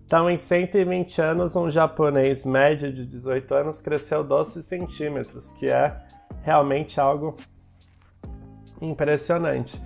Então, 0.06 0.28
em 0.28 0.38
120 0.38 1.20
anos, 1.20 1.54
um 1.54 1.70
japonês 1.70 2.44
médio 2.44 2.92
de 2.92 3.04
18 3.04 3.54
anos 3.54 3.80
cresceu 3.80 4.24
12 4.24 4.62
centímetros, 4.62 5.52
que 5.52 5.68
é 5.68 5.94
realmente 6.42 6.98
algo 6.98 7.36
impressionante. 8.80 9.78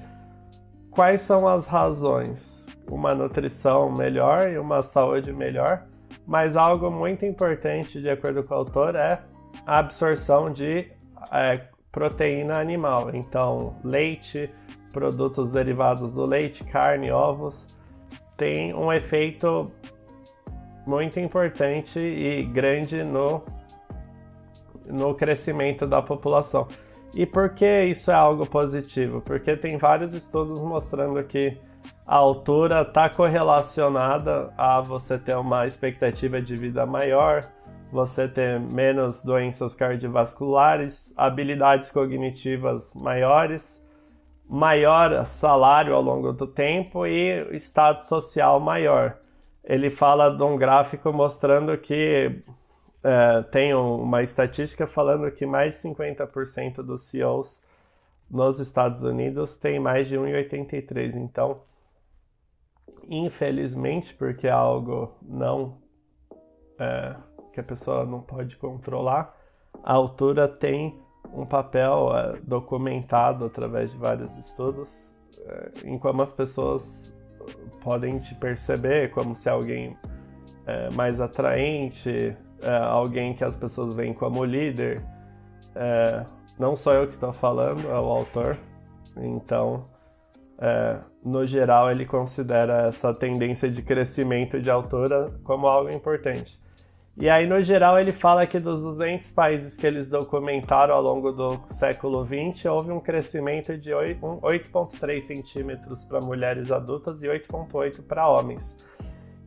Quais 0.93 1.23
são 1.23 1.49
as 1.49 1.67
razões? 1.67 2.67
Uma 2.87 3.15
nutrição 3.15 3.91
melhor 3.91 4.51
e 4.51 4.59
uma 4.59 4.83
saúde 4.83 5.33
melhor, 5.33 5.87
mas 6.27 6.55
algo 6.55 6.91
muito 6.91 7.25
importante, 7.25 7.99
de 7.99 8.11
acordo 8.11 8.45
com 8.45 8.53
o 8.53 8.59
autor, 8.59 8.95
é 8.95 9.23
a 9.67 9.79
absorção 9.79 10.53
de 10.53 10.91
é, 11.33 11.63
proteína 11.91 12.59
animal. 12.59 13.09
Então, 13.15 13.75
leite, 13.83 14.51
produtos 14.93 15.51
derivados 15.51 16.13
do 16.13 16.27
leite, 16.27 16.63
carne, 16.63 17.11
ovos, 17.11 17.67
tem 18.37 18.75
um 18.75 18.93
efeito 18.93 19.73
muito 20.87 21.19
importante 21.19 21.99
e 21.99 22.45
grande 22.45 23.03
no, 23.03 23.43
no 24.85 25.15
crescimento 25.15 25.87
da 25.87 26.03
população. 26.03 26.69
E 27.15 27.27
por 27.27 27.51
que 27.51 27.85
isso 27.85 28.11
é 28.11 28.15
algo 28.15 28.47
positivo? 28.47 29.21
Porque 29.21 29.57
tem 29.57 29.77
vários 29.77 30.15
estudos 30.15 30.59
mostrando 30.61 31.23
que 31.25 31.59
a 32.07 32.17
altura 32.17 32.83
está 32.83 33.09
correlacionada 33.11 34.53
a 34.57 34.81
você 34.81 35.19
ter 35.19 35.37
uma 35.37 35.67
expectativa 35.67 36.41
de 36.41 36.57
vida 36.57 36.87
maior, 36.87 37.49
você 37.91 38.27
ter 38.27 38.59
menos 38.59 39.23
doenças 39.23 39.75
cardiovasculares, 39.75 41.13
habilidades 41.17 41.93
cognitivas 41.93 42.93
maiores, 42.95 43.63
maior 44.49 45.25
salário 45.27 45.95
ao 45.95 46.03
longo 46.03 46.33
do 46.33 46.47
tempo 46.47 47.07
e 47.07 47.57
estado 47.57 48.01
social 48.01 48.59
maior. 48.59 49.19
Ele 49.63 49.91
fala 49.91 50.31
de 50.31 50.43
um 50.43 50.57
gráfico 50.57 51.13
mostrando 51.13 51.77
que 51.77 52.43
é, 53.05 53.43
tem 53.51 53.75
uma 53.75 54.23
estatística 54.23 54.87
falando 54.87 55.31
que 55.31 55.45
mais 55.45 55.75
de 55.75 55.89
50% 55.89 56.83
dos 56.83 57.03
CEOs 57.03 57.61
nos 58.31 58.61
Estados 58.61 59.03
Unidos 59.03 59.57
tem 59.57 59.79
mais 59.79 60.09
de 60.09 60.17
1,83. 60.17 61.17
Então, 61.17 61.61
infelizmente, 63.09 64.15
porque 64.15 64.47
é 64.47 64.51
algo 64.51 65.15
não 65.21 65.79
é, 66.79 67.17
que 67.53 67.61
a 67.61 67.65
pessoa 67.65 68.07
não 68.07 68.21
pode 68.21 68.57
controlar, 68.57 69.37
a 69.83 69.93
altura 69.93 70.49
tem 70.49 71.01
um 71.33 71.45
papel 71.45 72.17
é, 72.17 72.41
documentado 72.43 73.45
através 73.45 73.91
de 73.91 73.97
vários 73.97 74.37
estudos 74.37 74.91
é, 75.45 75.71
em 75.85 75.99
como 75.99 76.23
as 76.23 76.33
pessoas 76.33 77.13
podem 77.83 78.19
te 78.21 78.35
perceber 78.35 79.11
como 79.11 79.35
se 79.35 79.49
alguém 79.49 79.97
é 80.65 80.91
mais 80.91 81.21
atraente, 81.21 82.37
é, 82.63 82.77
alguém 82.77 83.35
que 83.35 83.45
as 83.45 83.57
pessoas 83.57 83.95
veem 83.95 84.15
como 84.15 84.45
líder. 84.45 85.03
É, 85.75 86.25
não 86.59 86.77
sou 86.77 86.95
eu 86.95 87.07
que 87.07 87.15
estou 87.15 87.33
falando, 87.33 87.89
é 87.89 87.99
o 87.99 88.11
autor. 88.11 88.57
Então, 89.17 89.87
é, 90.59 90.99
no 91.25 91.47
geral, 91.47 91.91
ele 91.91 92.07
considera 92.07 92.87
essa 92.87 93.13
tendência 93.13 93.71
de 93.71 93.83
crescimento 93.83 94.61
de 94.61 94.71
altura 94.71 95.33
como 95.45 95.67
algo 95.67 95.91
importante. 95.91 96.61
E 97.15 97.29
aí, 97.29 97.47
no 97.47 97.61
geral, 97.61 98.01
ele 98.01 98.13
fala 98.13 98.47
que 98.47 98.59
dos 98.59 98.83
200 98.83 99.33
países 99.33 99.77
que 99.77 99.87
eles 99.87 100.09
documentaram 100.09 100.95
ao 100.95 101.03
longo 101.03 101.31
do 101.31 101.61
século 101.73 102.25
XX, 102.25 102.65
houve 102.65 102.91
um 102.91 103.01
crescimento 103.01 103.77
de 103.77 103.91
8,3 103.91 105.21
centímetros 105.21 106.05
para 106.07 106.23
mulheres 106.23 106.73
adultas 106.73 107.23
e 107.23 107.27
8,8 107.27 108.03
para 108.03 108.27
homens. 108.27 108.75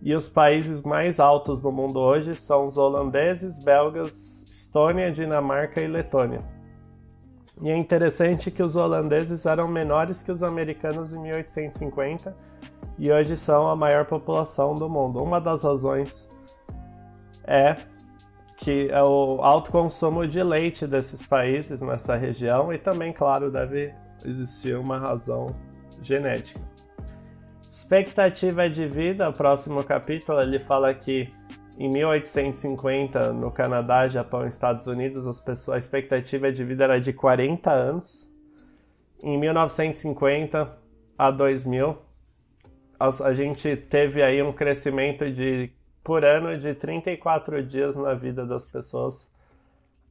E 0.06 0.14
os 0.14 0.30
países 0.30 0.84
mais 0.84 1.20
altos 1.20 1.64
do 1.64 1.72
mundo 1.72 2.00
hoje 2.00 2.36
são 2.36 2.68
os 2.68 2.78
holandeses, 2.78 3.58
belgas, 3.58 4.40
Estônia, 4.48 5.12
Dinamarca 5.12 5.82
e 5.82 5.88
Letônia. 5.88 6.44
E 7.60 7.72
é 7.72 7.76
interessante 7.76 8.52
que 8.52 8.62
os 8.62 8.76
holandeses 8.76 9.48
eram 9.48 9.68
menores 9.68 10.22
que 10.22 10.32
os 10.32 10.44
americanos 10.44 11.12
em 11.12 11.20
1850 11.20 12.38
e 13.00 13.12
hoje 13.12 13.36
são 13.36 13.68
a 13.68 13.76
maior 13.76 14.06
população 14.06 14.78
do 14.78 14.88
mundo. 14.88 15.24
Uma 15.24 15.42
das 15.42 15.64
razões 15.64 16.30
é 17.44 17.76
que 18.58 18.88
é 18.92 19.02
o 19.02 19.40
alto 19.42 19.72
consumo 19.72 20.28
de 20.28 20.44
leite 20.44 20.86
desses 20.86 21.26
países 21.26 21.82
nessa 21.82 22.16
região 22.16 22.72
e 22.72 22.78
também, 22.78 23.12
claro, 23.12 23.50
deve 23.50 23.92
existir 24.24 24.78
uma 24.78 25.00
razão 25.00 25.56
genética. 26.00 26.75
Expectativa 27.76 28.70
de 28.70 28.88
vida, 28.88 29.30
próximo 29.34 29.84
capítulo, 29.84 30.42
ele 30.42 30.60
fala 30.60 30.94
que 30.94 31.30
em 31.78 31.90
1850, 31.90 33.34
no 33.34 33.52
Canadá, 33.52 34.08
Japão 34.08 34.46
e 34.46 34.48
Estados 34.48 34.88
Unidos, 34.88 35.28
as 35.28 35.42
pessoas, 35.42 35.76
a 35.76 35.78
expectativa 35.78 36.54
de 36.54 36.64
vida 36.64 36.86
era 36.86 37.02
de 37.02 37.12
40 37.12 37.70
anos. 37.70 38.26
Em 39.22 39.38
1950 39.38 40.74
a 41.18 41.30
2000, 41.30 41.98
a 42.98 43.34
gente 43.34 43.76
teve 43.76 44.24
aí 44.24 44.42
um 44.42 44.54
crescimento 44.54 45.30
de 45.30 45.70
por 46.02 46.24
ano 46.24 46.58
de 46.58 46.74
34 46.76 47.62
dias 47.62 47.94
na 47.98 48.14
vida 48.14 48.46
das 48.46 48.66
pessoas 48.66 49.30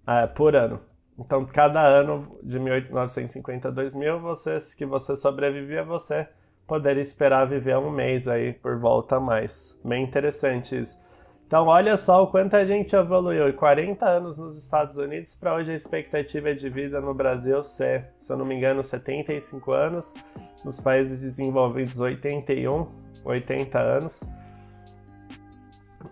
é, 0.07 0.27
por 0.27 0.55
ano. 0.55 0.81
Então, 1.19 1.47
cada 1.47 1.81
ano 1.81 2.39
de 2.43 2.59
1950 2.59 3.69
a 3.69 3.71
2000, 3.71 4.21
você, 4.21 4.59
que 4.77 4.85
você 4.85 5.17
sobrevivia, 5.17 5.83
você 5.83 6.29
poderia 6.67 7.03
esperar 7.03 7.47
viver 7.47 7.77
um 7.77 7.91
mês 7.91 8.27
aí 8.27 8.53
por 8.53 8.79
volta 8.79 9.17
a 9.17 9.21
mais. 9.21 9.79
Bem 9.85 10.05
interessante 10.05 10.81
isso. 10.81 10.99
Então, 11.47 11.67
olha 11.67 11.97
só 11.97 12.23
o 12.23 12.27
quanto 12.27 12.57
a 12.57 12.65
gente 12.65 12.97
evoluiu. 12.97 13.53
40 13.53 14.05
anos 14.05 14.39
nos 14.39 14.57
Estados 14.57 14.97
Unidos 14.97 15.37
para 15.37 15.55
hoje 15.55 15.73
a 15.73 15.77
expectativa 15.77 16.55
de 16.55 16.69
vida 16.69 17.01
no 17.01 17.15
Brasil 17.15 17.63
ser, 17.63 18.07
se 18.23 18.33
eu 18.33 18.37
não 18.37 18.45
me 18.45 18.55
engano, 18.55 18.83
75 18.83 19.73
anos. 19.73 20.13
Nos 20.65 20.81
países 20.81 21.21
desenvolvidos, 21.21 21.99
81, 21.99 22.89
80 23.25 23.79
anos 23.79 24.21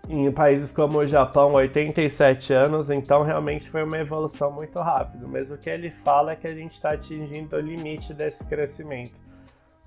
em 0.09 0.31
países 0.31 0.71
como 0.71 0.99
o 0.99 1.07
Japão, 1.07 1.53
87 1.53 2.53
anos, 2.53 2.89
então 2.89 3.23
realmente 3.23 3.69
foi 3.69 3.83
uma 3.83 3.97
evolução 3.97 4.51
muito 4.51 4.79
rápida. 4.79 5.25
Mas 5.27 5.49
o 5.51 5.57
que 5.57 5.69
ele 5.69 5.91
fala 6.03 6.33
é 6.33 6.35
que 6.35 6.47
a 6.47 6.53
gente 6.53 6.73
está 6.73 6.91
atingindo 6.91 7.55
o 7.55 7.59
limite 7.59 8.13
desse 8.13 8.45
crescimento. 8.45 9.22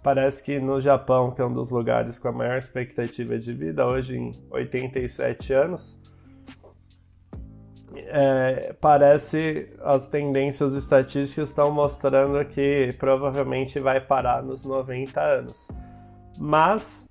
Parece 0.07 0.41
que 0.41 0.61
no 0.61 0.81
Japão, 0.81 1.33
que 1.33 1.43
é 1.43 1.45
um 1.45 1.53
dos 1.53 1.73
lugares 1.73 2.17
com 2.17 2.29
a 2.29 2.33
maior 2.33 2.59
expectativa 2.59 3.37
de 3.37 3.53
vida, 3.53 3.85
hoje 3.85 4.17
em 4.17 4.33
87 4.53 5.53
anos, 5.53 5.99
é, 7.93 8.73
parece 8.81 9.69
as 9.83 10.09
tendências 10.09 10.77
estatísticas 10.77 11.49
estão 11.49 11.73
mostrando 11.73 12.45
que 12.45 12.95
provavelmente 13.01 13.81
vai 13.81 14.01
parar 14.01 14.45
nos 14.45 14.65
90 14.65 15.21
anos. 15.21 15.67
Mas 16.39 17.05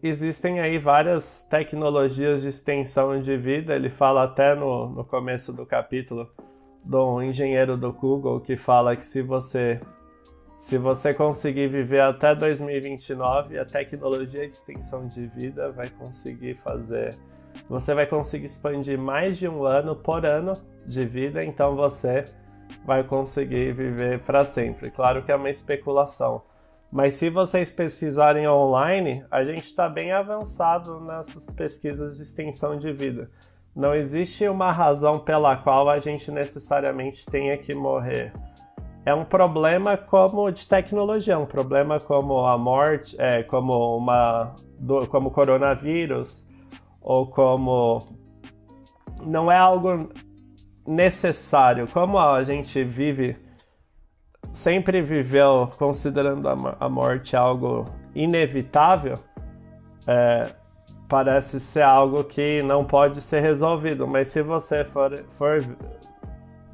existem 0.00 0.60
aí 0.60 0.78
várias 0.78 1.44
tecnologias 1.50 2.42
de 2.42 2.50
extensão 2.50 3.20
de 3.20 3.36
vida. 3.36 3.74
Ele 3.74 3.90
fala 3.90 4.22
até 4.22 4.54
no, 4.54 4.88
no 4.88 5.04
começo 5.04 5.52
do 5.52 5.66
capítulo 5.66 6.30
do 6.84 7.20
engenheiro 7.20 7.76
do 7.76 7.92
Google 7.92 8.38
que 8.38 8.56
fala 8.56 8.94
que 8.94 9.04
se 9.04 9.22
você 9.22 9.80
se 10.58 10.76
você 10.76 11.14
conseguir 11.14 11.68
viver 11.68 12.00
até 12.00 12.34
2029, 12.34 13.58
a 13.58 13.64
tecnologia 13.64 14.46
de 14.46 14.52
extensão 14.54 15.06
de 15.06 15.26
vida 15.28 15.70
vai 15.70 15.88
conseguir 15.88 16.54
fazer. 16.56 17.16
Você 17.68 17.94
vai 17.94 18.06
conseguir 18.06 18.46
expandir 18.46 18.98
mais 18.98 19.38
de 19.38 19.48
um 19.48 19.64
ano 19.64 19.96
por 19.96 20.26
ano 20.26 20.60
de 20.86 21.06
vida, 21.06 21.42
então 21.44 21.74
você 21.74 22.26
vai 22.84 23.02
conseguir 23.02 23.72
viver 23.72 24.20
para 24.20 24.44
sempre. 24.44 24.90
Claro 24.90 25.24
que 25.24 25.32
é 25.32 25.36
uma 25.36 25.48
especulação, 25.48 26.42
mas 26.90 27.14
se 27.14 27.30
vocês 27.30 27.72
pesquisarem 27.72 28.48
online, 28.48 29.24
a 29.30 29.44
gente 29.44 29.64
está 29.64 29.88
bem 29.88 30.12
avançado 30.12 31.00
nessas 31.00 31.42
pesquisas 31.54 32.16
de 32.16 32.22
extensão 32.22 32.76
de 32.76 32.92
vida. 32.92 33.30
Não 33.76 33.94
existe 33.94 34.48
uma 34.48 34.72
razão 34.72 35.20
pela 35.20 35.56
qual 35.56 35.88
a 35.88 36.00
gente 36.00 36.30
necessariamente 36.30 37.24
tenha 37.26 37.56
que 37.56 37.74
morrer. 37.74 38.32
É 39.08 39.14
um 39.14 39.24
problema 39.24 39.96
como 39.96 40.50
de 40.50 40.68
tecnologia, 40.68 41.38
um 41.38 41.46
problema 41.46 41.98
como 41.98 42.44
a 42.44 42.58
morte, 42.58 43.16
é, 43.18 43.42
como 43.42 43.96
uma, 43.96 44.54
do, 44.78 45.06
como 45.06 45.30
coronavírus 45.30 46.46
ou 47.00 47.26
como 47.26 48.04
não 49.24 49.50
é 49.50 49.56
algo 49.56 50.10
necessário. 50.86 51.88
Como 51.88 52.18
a 52.18 52.44
gente 52.44 52.84
vive 52.84 53.34
sempre 54.52 55.00
viveu 55.00 55.72
considerando 55.78 56.46
a 56.46 56.88
morte 56.90 57.34
algo 57.34 57.86
inevitável, 58.14 59.18
é, 60.06 60.50
parece 61.08 61.58
ser 61.58 61.80
algo 61.80 62.24
que 62.24 62.62
não 62.62 62.84
pode 62.84 63.22
ser 63.22 63.40
resolvido. 63.40 64.06
Mas 64.06 64.28
se 64.28 64.42
você 64.42 64.84
for, 64.84 65.24
for 65.30 65.64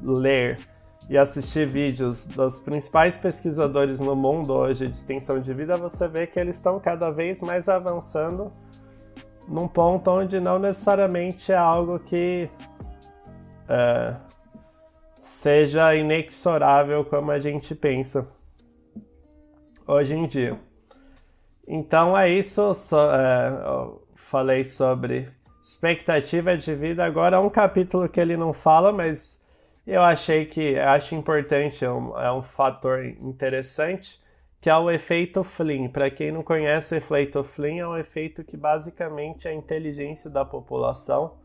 ler 0.01 0.74
e 1.09 1.17
assistir 1.17 1.67
vídeos 1.67 2.25
dos 2.27 2.59
principais 2.59 3.17
pesquisadores 3.17 3.99
no 3.99 4.15
mundo 4.15 4.53
hoje 4.53 4.87
de 4.87 4.95
extensão 4.95 5.39
de 5.39 5.53
vida, 5.53 5.77
você 5.77 6.07
vê 6.07 6.25
que 6.25 6.39
eles 6.39 6.55
estão 6.55 6.79
cada 6.79 7.11
vez 7.11 7.41
mais 7.41 7.69
avançando 7.69 8.51
num 9.47 9.67
ponto 9.67 10.09
onde 10.09 10.39
não 10.39 10.57
necessariamente 10.57 11.51
é 11.51 11.57
algo 11.57 11.99
que 11.99 12.49
é, 13.69 14.15
seja 15.21 15.95
inexorável 15.95 17.05
como 17.05 17.31
a 17.31 17.39
gente 17.39 17.75
pensa 17.75 18.27
hoje 19.87 20.15
em 20.15 20.25
dia. 20.27 20.59
Então 21.67 22.17
é 22.17 22.29
isso. 22.29 22.73
Só, 22.73 23.13
é, 23.13 23.51
falei 24.15 24.63
sobre 24.63 25.29
expectativa 25.61 26.57
de 26.57 26.73
vida. 26.75 27.03
Agora 27.03 27.37
é 27.37 27.39
um 27.39 27.49
capítulo 27.49 28.07
que 28.07 28.19
ele 28.19 28.37
não 28.37 28.53
fala, 28.53 28.91
mas 28.91 29.39
eu 29.85 30.01
achei 30.01 30.45
que 30.45 30.77
acho 30.79 31.13
importante, 31.15 31.85
é 31.85 31.91
um, 31.91 32.17
é 32.19 32.31
um 32.31 32.41
fator 32.41 33.05
interessante, 33.05 34.19
que 34.59 34.69
é 34.69 34.75
o 34.75 34.89
efeito 34.89 35.43
Flynn. 35.43 35.89
Para 35.89 36.09
quem 36.09 36.31
não 36.31 36.41
conhece 36.41 36.95
o 36.95 36.97
efeito 36.97 37.43
Flynn, 37.43 37.79
é 37.79 37.87
um 37.87 37.97
efeito 37.97 38.43
que 38.43 38.57
basicamente 38.57 39.47
a 39.47 39.53
inteligência 39.53 40.29
da 40.29 40.43
população 40.43 41.37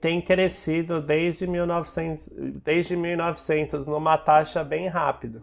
tem 0.00 0.20
crescido 0.22 1.00
desde 1.02 1.46
1900, 1.46 2.30
desde 2.64 2.96
1900 2.96 3.86
numa 3.86 4.16
taxa 4.16 4.64
bem 4.64 4.88
rápida. 4.88 5.42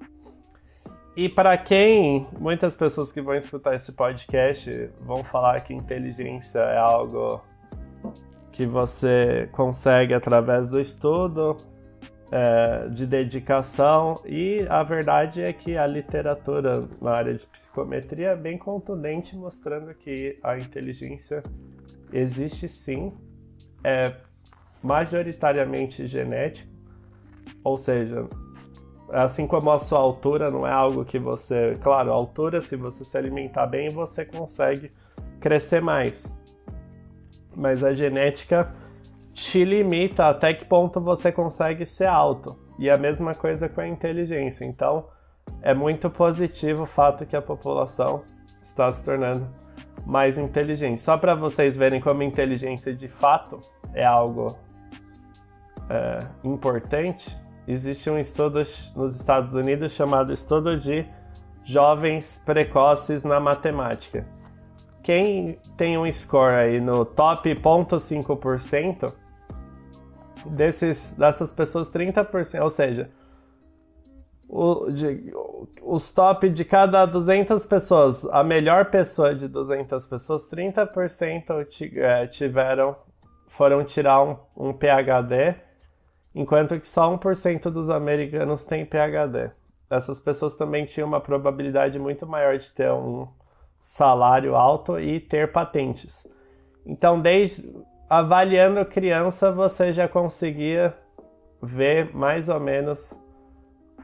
E 1.15 1.29
para 1.29 1.55
quem, 1.59 2.27
muitas 2.39 2.75
pessoas 2.75 3.11
que 3.11 3.21
vão 3.21 3.35
escutar 3.35 3.75
esse 3.75 3.91
podcast 3.91 4.89
vão 4.99 5.23
falar 5.23 5.61
que 5.61 5.75
inteligência 5.75 6.57
é 6.57 6.77
algo 6.77 7.39
que 8.51 8.65
você 8.65 9.47
consegue 9.51 10.13
através 10.13 10.71
do 10.71 10.79
estudo, 10.79 11.57
é, 12.35 12.87
de 12.89 13.05
dedicação, 13.05 14.19
e 14.25 14.65
a 14.67 14.81
verdade 14.81 15.39
é 15.39 15.53
que 15.53 15.77
a 15.77 15.85
literatura 15.85 16.83
na 16.99 17.11
área 17.11 17.35
de 17.35 17.45
psicometria 17.45 18.29
é 18.29 18.35
bem 18.35 18.57
contundente, 18.57 19.35
mostrando 19.35 19.93
que 19.93 20.39
a 20.41 20.57
inteligência 20.57 21.43
existe 22.11 22.67
sim. 22.67 23.13
É, 23.83 24.13
majoritariamente 24.81 26.07
genético, 26.07 26.71
ou 27.63 27.77
seja, 27.77 28.27
assim 29.11 29.45
como 29.45 29.69
a 29.69 29.77
sua 29.77 29.99
altura 29.99 30.49
não 30.49 30.65
é 30.65 30.71
algo 30.71 31.05
que 31.05 31.19
você, 31.19 31.77
claro, 31.83 32.11
a 32.11 32.15
altura, 32.15 32.61
se 32.61 32.75
você 32.75 33.05
se 33.05 33.15
alimentar 33.15 33.67
bem, 33.67 33.91
você 33.91 34.25
consegue 34.25 34.91
crescer 35.39 35.81
mais. 35.81 36.25
Mas 37.55 37.83
a 37.83 37.93
genética 37.93 38.73
te 39.33 39.63
limita 39.63 40.27
até 40.27 40.53
que 40.53 40.65
ponto 40.65 41.01
você 41.01 41.31
consegue 41.31 41.85
ser 41.85 42.05
alto. 42.05 42.57
E 42.79 42.89
a 42.89 42.97
mesma 42.97 43.35
coisa 43.35 43.69
com 43.69 43.81
a 43.81 43.87
inteligência. 43.87 44.65
Então, 44.65 45.07
é 45.61 45.73
muito 45.73 46.09
positivo 46.09 46.83
o 46.83 46.87
fato 46.87 47.25
que 47.25 47.35
a 47.35 47.41
população 47.41 48.23
está 48.61 48.91
se 48.91 49.03
tornando 49.03 49.47
mais 50.05 50.37
inteligente. 50.37 51.01
Só 51.01 51.17
para 51.17 51.35
vocês 51.35 51.75
verem 51.75 52.01
como 52.01 52.23
inteligência 52.23 52.93
de 52.93 53.07
fato 53.07 53.61
é 53.93 54.03
algo 54.03 54.57
é, 55.89 56.25
importante, 56.43 57.35
existe 57.67 58.09
um 58.09 58.17
estudo 58.17 58.63
nos 58.95 59.15
Estados 59.15 59.53
Unidos 59.53 59.93
chamado 59.93 60.33
Estudo 60.33 60.79
de 60.79 61.05
Jovens 61.63 62.41
Precoces 62.45 63.23
na 63.23 63.39
Matemática. 63.39 64.25
quem 65.01 65.59
tem 65.77 65.97
um 65.97 66.09
score 66.11 66.55
aí 66.55 66.79
no 66.79 67.05
top 67.05 67.53
0,5%, 67.55 69.13
desses, 70.45 71.13
dessas 71.13 71.51
pessoas, 71.51 71.91
30%, 71.91 72.61
ou 72.61 72.69
seja, 72.69 73.09
o, 74.47 74.91
de, 74.91 75.33
os 75.81 76.11
top 76.11 76.49
de 76.49 76.63
cada 76.63 77.05
200 77.05 77.65
pessoas, 77.65 78.23
a 78.25 78.43
melhor 78.43 78.91
pessoa 78.91 79.33
de 79.33 79.47
200 79.47 80.05
pessoas, 80.07 80.49
30% 80.49 81.67
é, 81.97 82.27
tiveram, 82.27 82.95
foram 83.47 83.83
tirar 83.83 84.23
um, 84.23 84.37
um 84.55 84.73
PhD, 84.73 85.55
enquanto 86.35 86.79
que 86.79 86.87
só 86.87 87.15
1% 87.17 87.69
dos 87.71 87.89
americanos 87.89 88.63
têm 88.65 88.85
PhD. 88.85 89.51
Essas 89.89 90.19
pessoas 90.19 90.55
também 90.55 90.85
tinham 90.85 91.07
uma 91.07 91.21
probabilidade 91.21 91.97
muito 91.99 92.25
maior 92.25 92.57
de 92.57 92.71
ter 92.71 92.91
um 92.91 93.27
salário 93.79 94.55
alto 94.55 94.99
e 94.99 95.19
ter 95.19 95.51
patentes. 95.51 96.27
Então, 96.85 97.19
desde 97.19 97.63
avaliando 98.13 98.85
criança, 98.85 99.51
você 99.51 99.91
já 99.91 100.07
conseguia 100.07 100.93
ver 101.59 102.15
mais 102.15 102.47
ou 102.47 102.59
menos 102.59 103.11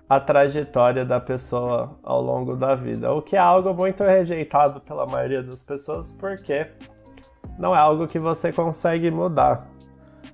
a 0.10 0.20
trajetória 0.20 1.06
da 1.06 1.20
pessoa 1.20 1.96
ao 2.02 2.20
longo 2.20 2.56
da 2.56 2.74
vida, 2.74 3.14
o 3.14 3.22
que 3.22 3.36
é 3.36 3.40
algo 3.40 3.72
muito 3.72 4.04
rejeitado 4.04 4.82
pela 4.82 5.06
maioria 5.06 5.44
das 5.44 5.64
pessoas, 5.64 6.12
porque 6.12 6.66
não 7.60 7.76
é 7.76 7.78
algo 7.78 8.08
que 8.08 8.18
você 8.18 8.52
consegue 8.52 9.12
mudar 9.12 9.68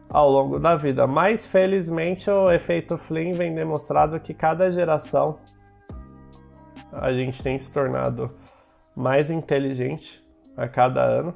ao 0.10 0.30
longo 0.32 0.58
da 0.58 0.78
vida. 0.78 1.06
Mas 1.06 1.46
felizmente 1.46 2.32
o 2.32 2.50
efeito 2.50 2.98
Flynn 2.98 3.34
vem 3.34 3.54
demonstrado 3.54 4.22
que 4.22 4.34
cada 4.34 4.72
geração 4.72 5.38
a 6.94 7.12
gente 7.12 7.44
tem 7.44 7.60
se 7.60 7.74
tornado 7.74 8.32
mais 8.96 9.30
inteligente 9.30 10.26
a 10.56 10.66
cada 10.66 11.02
ano 11.02 11.34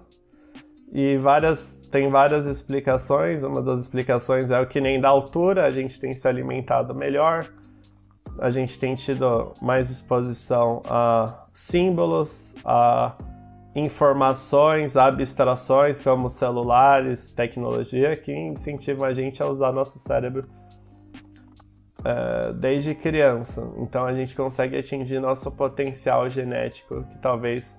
e 0.94 1.18
várias 1.18 1.79
tem 1.90 2.10
várias 2.10 2.46
explicações. 2.46 3.44
Uma 3.44 3.62
das 3.62 3.82
explicações 3.82 4.50
é 4.52 4.60
o 4.60 4.68
que 4.68 4.80
nem 4.80 5.00
da 5.00 5.10
altura 5.10 5.66
a 5.66 5.70
gente 5.70 6.00
tem 6.00 6.14
se 6.16 6.28
alimentado 6.28 6.94
melhor, 6.96 7.50
a 8.40 8.50
gente 8.50 8.80
tem 8.80 8.96
tido 8.96 9.54
mais 9.62 9.90
exposição 9.90 10.82
a 10.86 11.46
símbolos, 11.54 12.56
a 12.64 13.16
informações, 13.76 14.98
a 14.98 15.06
abstrações 15.06 16.02
como 16.02 16.30
celulares, 16.30 17.32
tecnologia 17.32 18.16
que 18.16 18.34
incentivam 18.34 19.06
a 19.06 19.14
gente 19.14 19.42
a 19.44 19.48
usar 19.48 19.72
nosso 19.72 20.00
cérebro 20.00 20.48
é, 22.04 22.54
desde 22.54 22.96
criança. 22.96 23.62
Então 23.78 24.06
a 24.06 24.14
gente 24.14 24.36
consegue 24.36 24.78
atingir 24.78 25.20
nosso 25.20 25.52
potencial 25.52 26.30
genético 26.30 27.04
que 27.04 27.18
talvez 27.20 27.78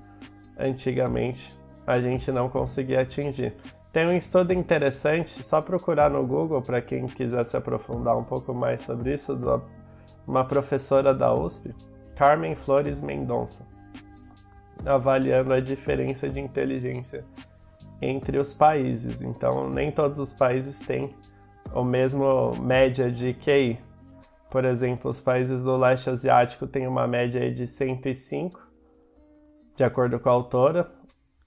antigamente 0.58 1.54
a 1.86 2.00
gente 2.00 2.30
não 2.30 2.48
conseguia 2.48 3.00
atingir. 3.00 3.54
Tem 3.92 4.06
um 4.06 4.12
estudo 4.12 4.52
interessante, 4.52 5.42
só 5.42 5.60
procurar 5.60 6.08
no 6.10 6.24
Google 6.24 6.62
para 6.62 6.80
quem 6.80 7.06
quiser 7.06 7.44
se 7.44 7.56
aprofundar 7.56 8.16
um 8.16 8.22
pouco 8.22 8.54
mais 8.54 8.80
sobre 8.82 9.14
isso, 9.14 9.34
de 9.34 9.60
uma 10.26 10.44
professora 10.44 11.12
da 11.12 11.34
USP, 11.34 11.74
Carmen 12.14 12.54
Flores 12.54 13.00
Mendonça, 13.00 13.66
avaliando 14.86 15.52
a 15.52 15.60
diferença 15.60 16.28
de 16.28 16.38
inteligência 16.38 17.24
entre 18.00 18.38
os 18.38 18.54
países. 18.54 19.20
Então, 19.20 19.68
nem 19.68 19.90
todos 19.90 20.20
os 20.20 20.32
países 20.32 20.78
têm 20.78 21.12
o 21.74 21.82
mesmo 21.82 22.54
média 22.60 23.10
de 23.10 23.34
QI. 23.34 23.76
Por 24.50 24.64
exemplo, 24.64 25.10
os 25.10 25.20
países 25.20 25.62
do 25.62 25.76
leste 25.76 26.08
asiático 26.08 26.64
têm 26.66 26.86
uma 26.86 27.08
média 27.08 27.52
de 27.52 27.66
105, 27.66 28.60
de 29.76 29.82
acordo 29.82 30.20
com 30.20 30.28
a 30.28 30.32
autora, 30.32 30.92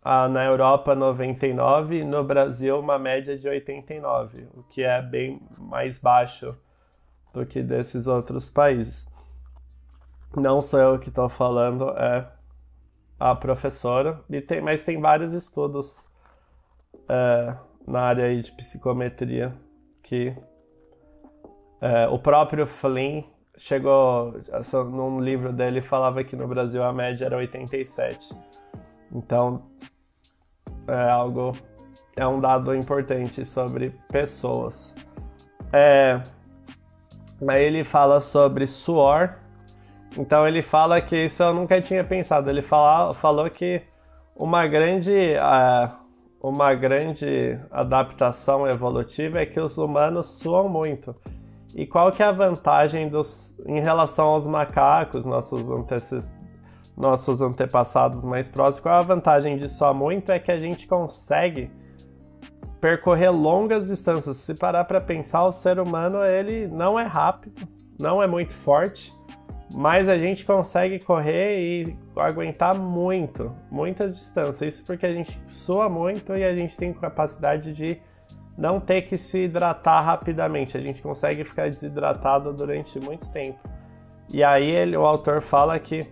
ah, 0.03 0.27
na 0.27 0.43
Europa 0.43 0.93
99 0.93 1.99
e 1.99 2.03
no 2.03 2.23
Brasil 2.23 2.79
uma 2.79 2.99
média 2.99 3.37
de 3.37 3.47
89, 3.47 4.47
o 4.53 4.63
que 4.63 4.83
é 4.83 5.01
bem 5.01 5.41
mais 5.57 5.97
baixo 5.97 6.55
do 7.33 7.45
que 7.45 7.61
desses 7.61 8.05
outros 8.07 8.49
países. 8.49 9.07
Não 10.35 10.61
sou 10.61 10.79
eu 10.79 10.99
que 10.99 11.09
estou 11.09 11.29
falando, 11.29 11.89
é 11.91 12.27
a 13.19 13.33
professora, 13.33 14.19
e 14.29 14.41
tem, 14.41 14.59
mas 14.59 14.83
tem 14.83 14.99
vários 14.99 15.33
estudos 15.33 16.03
é, 17.07 17.55
na 17.87 18.01
área 18.01 18.41
de 18.41 18.51
psicometria 18.51 19.53
que 20.01 20.35
é, 21.79 22.07
o 22.07 22.19
próprio 22.19 22.65
Flynn 22.67 23.23
chegou, 23.57 24.33
num 24.91 25.19
livro 25.19 25.53
dele 25.53 25.81
falava 25.81 26.23
que 26.23 26.35
no 26.35 26.47
Brasil 26.47 26.83
a 26.83 26.91
média 26.91 27.25
era 27.25 27.37
87. 27.37 28.35
Então, 29.11 29.63
é 30.87 31.09
algo, 31.09 31.53
é 32.15 32.27
um 32.27 32.39
dado 32.39 32.75
importante 32.75 33.45
sobre 33.45 33.91
pessoas. 34.11 34.95
É, 35.71 36.21
aí 37.47 37.63
ele 37.63 37.83
fala 37.83 38.19
sobre 38.21 38.67
suor. 38.67 39.35
Então 40.17 40.47
ele 40.47 40.61
fala 40.61 41.01
que 41.01 41.25
isso 41.25 41.41
eu 41.41 41.53
nunca 41.53 41.81
tinha 41.81 42.03
pensado. 42.03 42.49
Ele 42.49 42.61
fala, 42.61 43.13
falou 43.13 43.49
que 43.49 43.81
uma 44.35 44.67
grande, 44.67 45.35
uma 46.41 46.73
grande 46.75 47.59
adaptação 47.71 48.67
evolutiva 48.67 49.39
é 49.39 49.45
que 49.45 49.59
os 49.59 49.77
humanos 49.77 50.27
suam 50.39 50.69
muito. 50.69 51.15
E 51.75 51.87
qual 51.87 52.11
que 52.11 52.21
é 52.21 52.27
a 52.27 52.31
vantagem 52.31 53.09
dos, 53.09 53.57
em 53.65 53.79
relação 53.79 54.27
aos 54.27 54.45
macacos, 54.45 55.25
nossos 55.25 55.67
antecessores? 55.67 56.42
Nossos 56.95 57.41
antepassados 57.41 58.23
mais 58.23 58.49
próximos, 58.49 58.81
qual 58.81 58.99
a 58.99 59.01
vantagem 59.01 59.57
de 59.57 59.67
suar 59.67 59.93
muito 59.93 60.31
é 60.31 60.39
que 60.39 60.51
a 60.51 60.59
gente 60.59 60.87
consegue 60.87 61.71
percorrer 62.79 63.31
longas 63.31 63.87
distâncias. 63.87 64.37
Se 64.37 64.53
parar 64.53 64.83
para 64.85 65.01
pensar, 65.01 65.45
o 65.45 65.51
ser 65.51 65.79
humano 65.79 66.23
ele 66.23 66.67
não 66.67 66.99
é 66.99 67.03
rápido, 67.03 67.67
não 67.97 68.21
é 68.21 68.27
muito 68.27 68.53
forte, 68.53 69.13
mas 69.71 70.07
a 70.07 70.17
gente 70.17 70.45
consegue 70.45 70.99
correr 70.99 71.59
e 71.59 71.97
aguentar 72.15 72.77
muito, 72.77 73.55
muita 73.71 74.09
distância. 74.09 74.65
Isso 74.65 74.85
porque 74.85 75.05
a 75.05 75.13
gente 75.13 75.39
sua 75.47 75.89
muito 75.89 76.35
e 76.35 76.43
a 76.43 76.53
gente 76.53 76.75
tem 76.77 76.93
capacidade 76.93 77.73
de 77.73 77.99
não 78.57 78.79
ter 78.79 79.03
que 79.03 79.17
se 79.17 79.45
hidratar 79.45 80.01
rapidamente. 80.01 80.77
A 80.77 80.81
gente 80.81 81.01
consegue 81.01 81.43
ficar 81.43 81.69
desidratado 81.69 82.53
durante 82.53 82.99
muito 82.99 83.31
tempo. 83.31 83.59
E 84.29 84.43
aí 84.43 84.69
ele, 84.69 84.95
o 84.95 85.05
autor 85.05 85.41
fala 85.41 85.79
que 85.79 86.07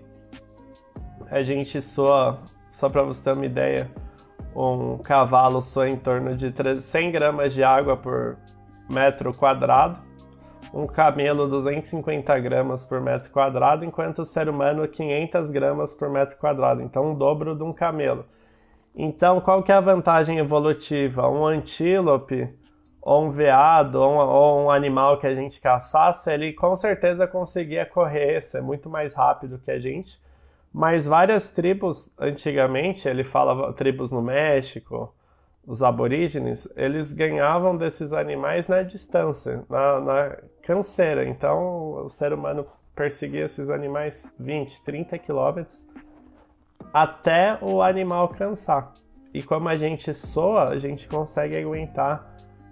a 1.32 1.41
gente 1.41 1.82
soa, 1.82 2.39
só 2.74 2.89
para 2.89 3.04
você 3.04 3.24
ter 3.24 3.32
uma 3.32 3.46
ideia, 3.46 3.89
um 4.54 4.98
cavalo 4.98 5.62
soa 5.62 5.88
em 5.88 5.96
torno 5.96 6.36
de 6.36 6.54
100 6.82 7.12
gramas 7.12 7.54
de 7.54 7.63
água 7.63 7.96
por 7.96 8.38
metro 8.89 9.34
quadrado, 9.34 9.98
um 10.74 10.86
camelo 10.86 11.48
250 11.48 12.38
gramas 12.39 12.86
por 12.86 13.00
metro 13.00 13.32
quadrado, 13.32 13.86
enquanto 13.86 14.20
o 14.20 14.26
ser 14.26 14.50
humano 14.50 14.86
500 14.86 15.50
gramas 15.52 15.96
por 15.96 16.10
metro 16.10 16.38
quadrado, 16.38 16.82
então 16.82 17.12
um 17.12 17.15
dobro 17.15 17.56
de 17.56 17.63
um 17.63 17.72
camelo. 17.72 18.26
Então, 18.94 19.39
qual 19.39 19.63
que 19.63 19.72
é 19.72 19.76
a 19.76 19.80
vantagem 19.80 20.38
evolutiva? 20.38 21.30
Um 21.30 21.46
antílope 21.46 22.54
ou 23.02 23.24
um 23.24 23.32
veado 23.32 24.02
ou 24.02 24.12
um, 24.12 24.17
ou 24.17 24.65
um 24.65 24.70
animal 24.70 25.17
que 25.17 25.26
a 25.26 25.34
gente 25.34 25.62
caçasse, 25.62 26.30
ele 26.30 26.52
com 26.52 26.76
certeza 26.76 27.26
conseguia 27.26 27.86
correr, 27.86 28.41
ser 28.41 28.62
muito 28.62 28.89
mais 28.89 29.13
rápido 29.13 29.58
que 29.60 29.72
a 29.72 29.80
gente 29.80 30.20
mas 30.73 31.05
várias 31.05 31.51
tribos, 31.51 32.10
antigamente, 32.17 33.07
ele 33.07 33.23
falava 33.23 33.73
tribos 33.73 34.12
no 34.12 34.21
México, 34.21 35.13
os 35.65 35.84
aborígenes, 35.84 36.67
eles 36.75 37.13
ganhavam 37.13 37.77
desses 37.77 38.13
animais 38.13 38.67
na 38.67 38.81
distância, 38.81 39.63
na, 39.69 39.99
na 39.99 40.38
canseira. 40.63 41.27
Então, 41.27 42.05
o 42.05 42.10
ser 42.10 42.34
humano 42.34 42.65
perseguia 42.95 43.45
esses 43.45 43.69
animais 43.69 44.34
20, 44.39 44.84
30 44.84 45.17
quilômetros 45.19 45.81
até 46.93 47.57
o 47.62 47.81
animal 47.81 48.29
cansar. 48.29 48.93
E 49.34 49.43
como 49.43 49.69
a 49.69 49.77
gente 49.77 50.13
soa, 50.13 50.69
a 50.69 50.79
gente 50.79 51.07
consegue 51.07 51.55
aguentar 51.55 52.27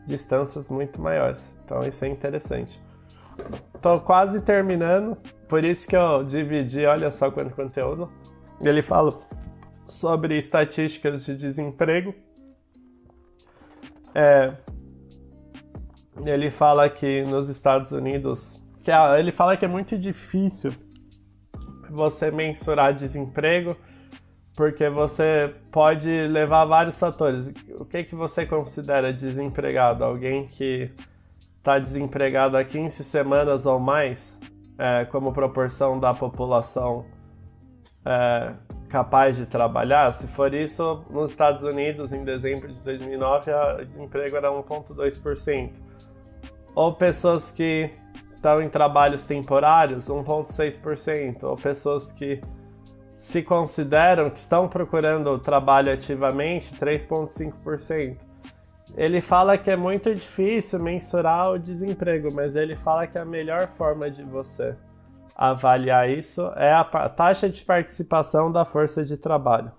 distâncias 0.06 0.70
muito 0.70 1.00
maiores. 1.02 1.42
Então, 1.64 1.82
isso 1.82 2.04
é 2.04 2.08
interessante. 2.08 2.82
Tô 3.82 4.00
quase 4.02 4.42
terminando, 4.42 5.18
por 5.48 5.64
isso 5.64 5.88
que 5.88 5.96
eu 5.96 6.24
dividi, 6.24 6.86
olha 6.86 7.10
só 7.12 7.32
quanto 7.32 7.56
conteúdo. 7.56 8.12
Ele 8.62 8.82
fala 8.82 9.18
sobre 9.86 10.36
estatísticas 10.36 11.26
de 11.26 11.38
desemprego. 11.38 12.14
É, 14.14 14.54
ele 16.26 16.52
fala 16.52 16.90
que 16.90 17.22
nos 17.24 17.48
Estados 17.48 17.92
Unidos, 17.92 18.60
que 18.84 18.92
é, 18.92 19.20
ele 19.20 19.32
fala 19.32 19.56
que 19.56 19.66
é 19.66 19.68
muito 19.68 19.98
difícil 19.98 20.72
você 21.90 22.30
mensurar 22.30 22.94
desemprego, 22.94 23.76
porque 24.56 24.90
você 24.90 25.54
pode 25.72 26.10
levar 26.28 26.66
vários 26.66 27.00
fatores. 27.00 27.52
O 27.80 27.86
que 27.86 28.04
que 28.04 28.14
você 28.14 28.46
considera 28.46 29.14
desempregado? 29.14 30.04
Alguém 30.04 30.48
que 30.48 30.92
está 31.60 31.78
desempregado 31.78 32.58
há 32.58 32.64
15 32.64 33.04
semanas 33.04 33.66
ou 33.66 33.80
mais, 33.80 34.38
é, 34.78 35.06
como 35.06 35.32
proporção 35.34 36.00
da 36.00 36.14
população 36.14 37.06
é, 38.06 38.54
capaz 38.90 39.36
de 39.36 39.46
trabalhar? 39.46 40.12
Se 40.14 40.28
for 40.30 40.54
isso, 40.54 41.04
nos 41.10 41.32
Estados 41.32 41.62
Unidos, 41.62 42.12
em 42.14 42.24
dezembro 42.24 42.70
de 42.70 42.82
2009, 42.82 43.52
o 43.52 43.86
desemprego 43.86 44.38
era 44.38 44.50
1,2%. 44.50 45.72
Ou 46.74 46.94
pessoas 46.94 47.52
que 47.52 47.92
estão 48.34 48.62
em 48.62 48.70
trabalhos 48.70 49.28
temporários, 49.28 50.08
1,6%. 50.08 51.44
Ou 51.44 51.56
pessoas 51.56 52.12
que 52.14 52.42
se 53.18 53.44
consideram 53.44 54.30
que 54.30 54.40
estão 54.40 54.70
procurando 54.70 55.38
trabalho 55.40 55.92
ativamente, 55.92 56.74
3,5%. 56.76 58.29
Ele 58.96 59.22
fala 59.22 59.58
que 59.58 59.70
é 59.70 59.76
muito 59.76 60.14
difícil 60.14 60.80
mensurar 60.80 61.52
o 61.52 61.60
desemprego, 61.60 62.34
mas 62.34 62.56
ele 62.56 62.76
fala 62.76 63.08
que 63.08 63.18
a 63.18 63.26
melhor 63.26 63.68
forma 63.78 64.10
de 64.10 64.24
você 64.24 64.76
avaliar 65.36 66.10
isso 66.10 66.52
é 66.56 66.74
a 66.74 66.84
taxa 66.84 67.50
de 67.50 67.64
participação 67.64 68.52
da 68.52 68.66
força 68.66 69.06
de 69.06 69.16
trabalho. 69.16 69.72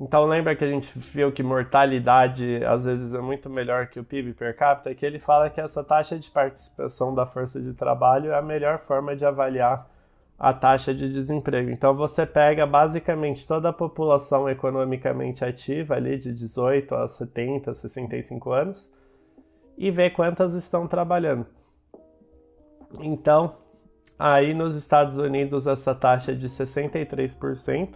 Então 0.00 0.24
lembra 0.24 0.56
que 0.56 0.64
a 0.64 0.68
gente 0.68 0.98
viu 0.98 1.30
que 1.30 1.44
mortalidade 1.44 2.64
às 2.64 2.84
vezes 2.84 3.14
é 3.14 3.20
muito 3.20 3.48
melhor 3.48 3.86
que 3.86 4.00
o 4.00 4.04
PIB 4.04 4.32
per 4.32 4.56
capita, 4.56 4.92
que 4.94 5.06
ele 5.06 5.20
fala 5.20 5.48
que 5.48 5.60
essa 5.60 5.84
taxa 5.84 6.18
de 6.18 6.28
participação 6.28 7.14
da 7.14 7.24
força 7.24 7.60
de 7.60 7.72
trabalho 7.72 8.32
é 8.32 8.38
a 8.38 8.42
melhor 8.42 8.80
forma 8.80 9.14
de 9.14 9.24
avaliar 9.24 9.86
a 10.42 10.52
taxa 10.52 10.92
de 10.92 11.08
desemprego. 11.08 11.70
Então 11.70 11.94
você 11.94 12.26
pega 12.26 12.66
basicamente 12.66 13.46
toda 13.46 13.68
a 13.68 13.72
população 13.72 14.48
economicamente 14.48 15.44
ativa 15.44 15.94
ali 15.94 16.18
de 16.18 16.32
18 16.32 16.92
a 16.96 17.06
70, 17.06 17.72
65 17.72 18.50
anos 18.50 18.90
e 19.78 19.88
vê 19.88 20.10
quantas 20.10 20.54
estão 20.54 20.88
trabalhando. 20.88 21.46
Então, 22.98 23.54
aí 24.18 24.52
nos 24.52 24.74
Estados 24.74 25.16
Unidos 25.16 25.68
essa 25.68 25.94
taxa 25.94 26.32
é 26.32 26.34
de 26.34 26.48
63%, 26.48 27.94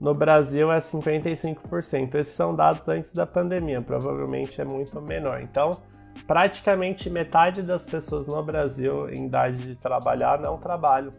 no 0.00 0.14
Brasil 0.14 0.72
é 0.72 0.78
55%. 0.78 2.14
Esses 2.14 2.32
são 2.34 2.54
dados 2.54 2.88
antes 2.88 3.12
da 3.12 3.26
pandemia, 3.26 3.82
provavelmente 3.82 4.58
é 4.58 4.64
muito 4.64 4.98
menor. 5.02 5.42
Então, 5.42 5.82
praticamente 6.26 7.10
metade 7.10 7.62
das 7.62 7.84
pessoas 7.84 8.26
no 8.26 8.42
Brasil 8.42 9.10
em 9.10 9.26
idade 9.26 9.62
de 9.62 9.76
trabalhar 9.76 10.40
não 10.40 10.56
trabalham. 10.56 11.12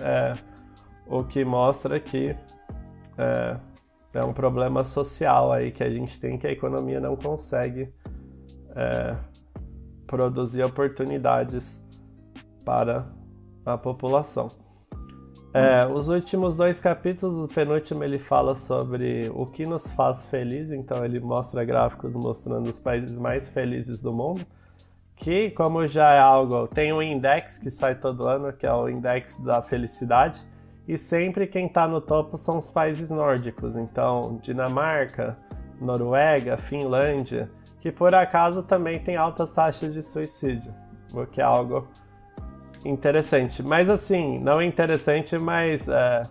É, 0.00 0.34
o 1.06 1.24
que 1.24 1.44
mostra 1.44 1.98
que 1.98 2.36
é, 3.16 3.56
é, 4.14 4.24
um 4.24 4.32
problema 4.32 4.84
social 4.84 5.52
aí 5.52 5.72
que 5.72 5.82
a 5.82 5.90
gente 5.90 6.20
tem 6.20 6.38
que 6.38 6.46
a 6.46 6.52
economia 6.52 7.00
não 7.00 7.16
consegue 7.16 7.92
é, 8.76 9.16
produzir 10.06 10.62
oportunidades 10.62 11.82
para 12.64 13.06
a 13.64 13.76
população. 13.76 14.50
É, 15.54 15.86
os 15.86 16.08
últimos 16.08 16.54
dois 16.54 16.78
capítulos, 16.78 17.36
o 17.36 17.52
penúltimo 17.52 18.04
ele 18.04 18.18
fala 18.18 18.54
sobre 18.54 19.30
o 19.34 19.46
que 19.46 19.64
nos 19.64 19.86
faz 19.92 20.24
feliz, 20.26 20.70
então 20.70 21.02
ele 21.04 21.18
mostra 21.18 21.64
gráficos 21.64 22.12
mostrando 22.12 22.68
os 22.68 22.78
países 22.78 23.16
mais 23.16 23.48
felizes 23.48 24.00
do 24.00 24.12
mundo 24.12 24.46
que, 25.18 25.50
como 25.50 25.86
já 25.86 26.12
é 26.12 26.18
algo, 26.18 26.68
tem 26.68 26.92
um 26.92 27.02
index 27.02 27.58
que 27.58 27.70
sai 27.70 27.96
todo 27.96 28.26
ano, 28.26 28.52
que 28.52 28.66
é 28.66 28.72
o 28.72 28.88
index 28.88 29.38
da 29.40 29.60
felicidade, 29.60 30.40
e 30.86 30.96
sempre 30.96 31.46
quem 31.46 31.66
está 31.66 31.86
no 31.86 32.00
topo 32.00 32.38
são 32.38 32.56
os 32.58 32.70
países 32.70 33.10
nórdicos, 33.10 33.76
então 33.76 34.38
Dinamarca, 34.42 35.36
Noruega, 35.80 36.56
Finlândia, 36.56 37.50
que 37.80 37.92
por 37.92 38.14
acaso 38.14 38.62
também 38.62 38.98
tem 38.98 39.16
altas 39.16 39.52
taxas 39.52 39.92
de 39.92 40.02
suicídio, 40.02 40.72
o 41.12 41.26
que 41.26 41.40
é 41.40 41.44
algo 41.44 41.88
interessante. 42.84 43.62
Mas 43.62 43.90
assim, 43.90 44.38
não 44.38 44.62
interessante, 44.62 45.36
mas 45.36 45.88
é, 45.88 46.22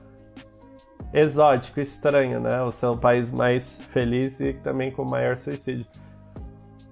exótico, 1.13 1.80
estranho, 1.80 2.39
né? 2.39 2.62
O 2.63 2.71
seu 2.71 2.97
país 2.97 3.32
mais 3.32 3.78
feliz 3.91 4.39
e 4.39 4.54
também 4.54 4.91
com 4.91 5.04
maior 5.04 5.36
suicídio. 5.36 5.86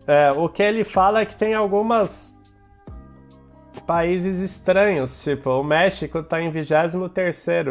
É, 0.07 0.31
o 0.31 0.47
que 0.47 0.61
ele 0.61 0.83
fala 0.83 1.21
é 1.21 1.25
que 1.25 1.35
tem 1.35 1.53
algumas 1.53 2.35
países 3.85 4.41
estranhos, 4.41 5.21
tipo 5.23 5.49
o 5.49 5.63
México 5.63 6.19
está 6.19 6.41
em 6.41 6.49
23 6.49 6.95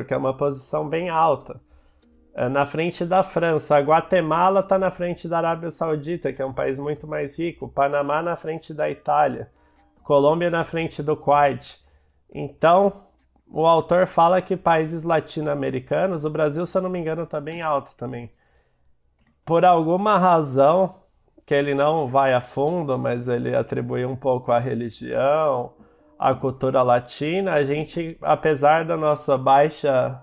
que 0.07 0.15
é 0.15 0.17
uma 0.17 0.37
posição 0.37 0.89
bem 0.89 1.09
alta, 1.09 1.61
é, 2.35 2.49
na 2.49 2.67
frente 2.67 3.05
da 3.05 3.23
França. 3.23 3.77
A 3.77 3.81
Guatemala 3.81 4.61
está 4.61 4.77
na 4.79 4.91
frente 4.91 5.29
da 5.29 5.39
Arábia 5.39 5.71
Saudita, 5.71 6.33
que 6.33 6.43
é 6.43 6.47
um 6.47 6.53
país 6.53 6.79
muito 6.79 7.07
mais 7.07 7.39
rico. 7.39 7.69
Panamá 7.69 8.21
na 8.23 8.37
frente 8.37 8.75
da 8.75 8.91
Itália. 8.91 9.49
Colômbia 10.03 10.51
na 10.51 10.65
frente 10.65 11.03
do 11.03 11.17
Kuwait. 11.17 11.81
Então, 12.33 13.05
o 13.49 13.65
autor 13.65 14.07
fala 14.09 14.43
que 14.43 14.57
países 14.57 15.05
latino-americanos, 15.05 16.25
o 16.25 16.31
Brasil, 16.31 16.67
se 16.67 16.77
eu 16.77 16.83
não 16.83 16.91
me 16.91 16.99
engano, 16.99 17.23
está 17.23 17.41
bem 17.41 17.63
alto 17.63 17.95
também. 17.97 18.33
Por 19.45 19.65
alguma 19.65 20.19
razão, 20.19 20.97
que 21.47 21.55
ele 21.55 21.75
não 21.75 22.09
vai 22.09 22.33
a 22.33 22.41
fundo, 22.41 22.99
mas 22.99 23.29
ele 23.29 23.55
atribui 23.55 24.05
um 24.05 24.17
pouco 24.17 24.51
à 24.51 24.59
religião, 24.59 25.73
à 26.19 26.35
cultura 26.35 26.83
latina, 26.83 27.53
a 27.53 27.65
gente, 27.65 28.17
apesar 28.23 28.85
da 28.85 28.97
nossa 28.97 29.37
baixa 29.37 30.23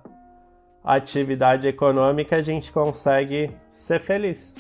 atividade 0.84 1.68
econômica, 1.68 2.38
a 2.38 2.42
gente 2.42 2.72
consegue 2.72 3.52
ser 3.70 4.00
feliz. 4.00 4.54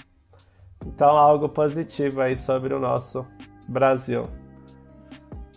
Então, 0.85 1.09
algo 1.09 1.49
positivo 1.49 2.21
aí 2.21 2.35
sobre 2.35 2.73
o 2.73 2.79
nosso 2.79 3.25
Brasil. 3.67 4.27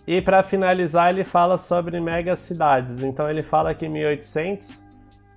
E 0.06 0.20
para 0.20 0.42
finalizar, 0.42 1.10
ele 1.10 1.24
fala 1.24 1.56
sobre 1.56 2.00
megacidades. 2.00 3.02
Então, 3.02 3.28
ele 3.28 3.42
fala 3.42 3.74
que 3.74 3.86
em 3.86 3.90
1800 3.90 4.82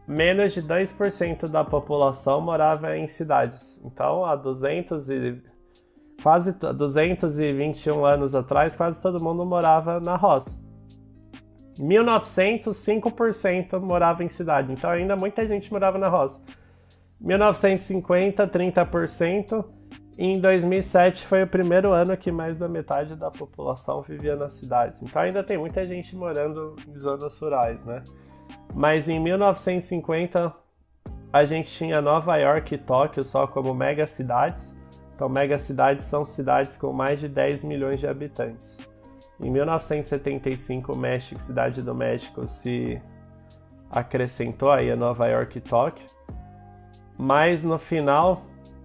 menos 0.07 0.53
de 0.53 0.61
2% 0.61 1.47
da 1.47 1.63
população 1.63 2.39
morava 2.39 2.97
em 2.97 3.07
cidades. 3.07 3.81
Então, 3.83 4.25
há 4.25 4.35
200 4.35 5.09
e 5.09 5.41
quase 6.21 6.53
221 6.53 8.05
anos 8.05 8.35
atrás, 8.35 8.75
quase 8.75 9.01
todo 9.01 9.23
mundo 9.23 9.45
morava 9.45 9.99
na 9.99 10.15
roça. 10.15 10.57
Em 11.79 11.85
1900, 11.85 12.75
5% 12.75 13.79
morava 13.79 14.23
em 14.23 14.29
cidade, 14.29 14.71
então 14.71 14.89
ainda 14.89 15.15
muita 15.15 15.45
gente 15.45 15.71
morava 15.71 15.97
na 15.97 16.07
roça. 16.07 16.41
1950, 17.19 18.47
30%. 18.47 19.65
E 20.17 20.25
em 20.25 20.41
2007 20.41 21.27
foi 21.27 21.43
o 21.43 21.47
primeiro 21.47 21.91
ano 21.91 22.17
que 22.17 22.31
mais 22.31 22.57
da 22.57 22.67
metade 22.67 23.15
da 23.15 23.29
população 23.29 24.01
vivia 24.01 24.35
nas 24.35 24.53
cidades. 24.53 24.99
Então 25.01 25.21
ainda 25.21 25.43
tem 25.43 25.59
muita 25.59 25.85
gente 25.85 26.15
morando 26.15 26.75
em 26.87 26.97
zonas 26.97 27.37
rurais, 27.37 27.83
né? 27.85 28.03
Mas 28.73 29.07
em 29.07 29.19
1950 29.19 30.51
a 31.31 31.45
gente 31.45 31.71
tinha 31.71 32.01
Nova 32.01 32.35
York 32.37 32.73
e 32.73 32.77
Tóquio 32.79 33.23
só 33.23 33.45
como 33.45 33.75
mega 33.75 34.07
cidades. 34.07 34.75
Então, 35.17 35.27
megacidades 35.27 36.05
são 36.05 36.23
cidades 36.23 36.77
com 36.77 36.93
mais 36.93 37.19
de 37.19 37.27
10 37.27 37.63
milhões 37.63 37.99
de 37.99 38.05
habitantes. 38.05 38.77
Em 39.39 39.49
1975, 39.49 40.93
o 40.93 40.95
México, 40.95 41.41
cidade 41.41 41.81
do 41.81 41.95
México, 41.95 42.47
se 42.47 43.01
acrescentou 43.89 44.69
aí 44.69 44.91
a 44.91 44.95
Nova 44.95 45.25
York 45.25 45.57
e 45.57 45.61
Tóquio. 45.61 46.07
Mas 47.17 47.63
no 47.63 47.79
final, 47.79 48.43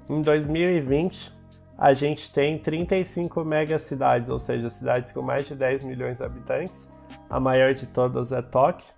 em 0.08 0.22
2020, 0.22 1.30
a 1.76 1.92
gente 1.92 2.32
tem 2.32 2.58
35 2.58 3.44
megacidades, 3.44 4.30
ou 4.30 4.38
seja, 4.38 4.70
cidades 4.70 5.12
com 5.12 5.20
mais 5.20 5.46
de 5.46 5.54
10 5.54 5.84
milhões 5.84 6.16
de 6.16 6.24
habitantes. 6.24 6.88
A 7.28 7.38
maior 7.38 7.74
de 7.74 7.86
todas 7.86 8.32
é 8.32 8.40
Tóquio. 8.40 8.88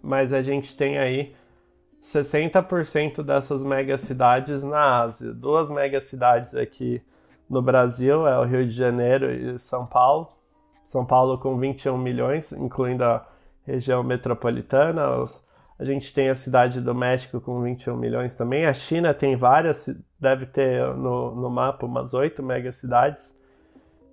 Mas 0.00 0.32
a 0.32 0.40
gente 0.40 0.76
tem 0.76 0.98
aí 0.98 1.34
60% 2.02 3.22
dessas 3.22 3.62
megacidades 3.62 4.64
na 4.64 5.02
Ásia. 5.02 5.32
Duas 5.32 5.70
megacidades 5.70 6.54
aqui 6.54 7.00
no 7.48 7.62
Brasil 7.62 8.26
é 8.26 8.38
o 8.38 8.44
Rio 8.44 8.66
de 8.66 8.74
Janeiro 8.74 9.30
e 9.30 9.58
São 9.58 9.86
Paulo. 9.86 10.28
São 10.90 11.06
Paulo 11.06 11.38
com 11.38 11.56
21 11.56 11.96
milhões, 11.96 12.52
incluindo 12.52 13.04
a 13.04 13.24
região 13.64 14.02
metropolitana. 14.02 15.02
A 15.78 15.84
gente 15.84 16.12
tem 16.12 16.28
a 16.28 16.34
cidade 16.34 16.80
do 16.80 16.94
México 16.94 17.40
com 17.40 17.62
21 17.62 17.96
milhões 17.96 18.36
também. 18.36 18.66
A 18.66 18.74
China 18.74 19.14
tem 19.14 19.36
várias, 19.36 19.88
deve 20.20 20.46
ter 20.46 20.84
no, 20.94 21.34
no 21.34 21.48
mapa 21.48 21.86
umas 21.86 22.12
8 22.12 22.42
megacidades. 22.42 23.34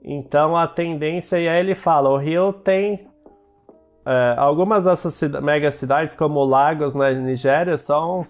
Então 0.02 0.56
a 0.56 0.68
tendência, 0.68 1.40
e 1.40 1.50
aí 1.50 1.60
ele 1.60 1.76
fala, 1.76 2.10
o 2.10 2.18
Rio 2.18 2.54
tem 2.54 3.09
é, 4.12 4.34
algumas 4.40 4.86
dessas 4.86 5.22
mega 5.40 5.70
cidades, 5.70 6.16
como 6.16 6.44
Lagos 6.44 6.96
na 6.96 7.12
Nigéria, 7.12 7.78
são. 7.78 8.24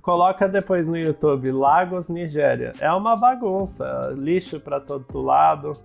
Coloca 0.00 0.48
depois 0.48 0.88
no 0.88 0.96
YouTube, 0.96 1.52
Lagos, 1.52 2.08
Nigéria. 2.08 2.72
É 2.80 2.90
uma 2.90 3.14
bagunça, 3.16 4.14
lixo 4.16 4.58
para 4.58 4.80
todo 4.80 5.20
lado, 5.20 5.76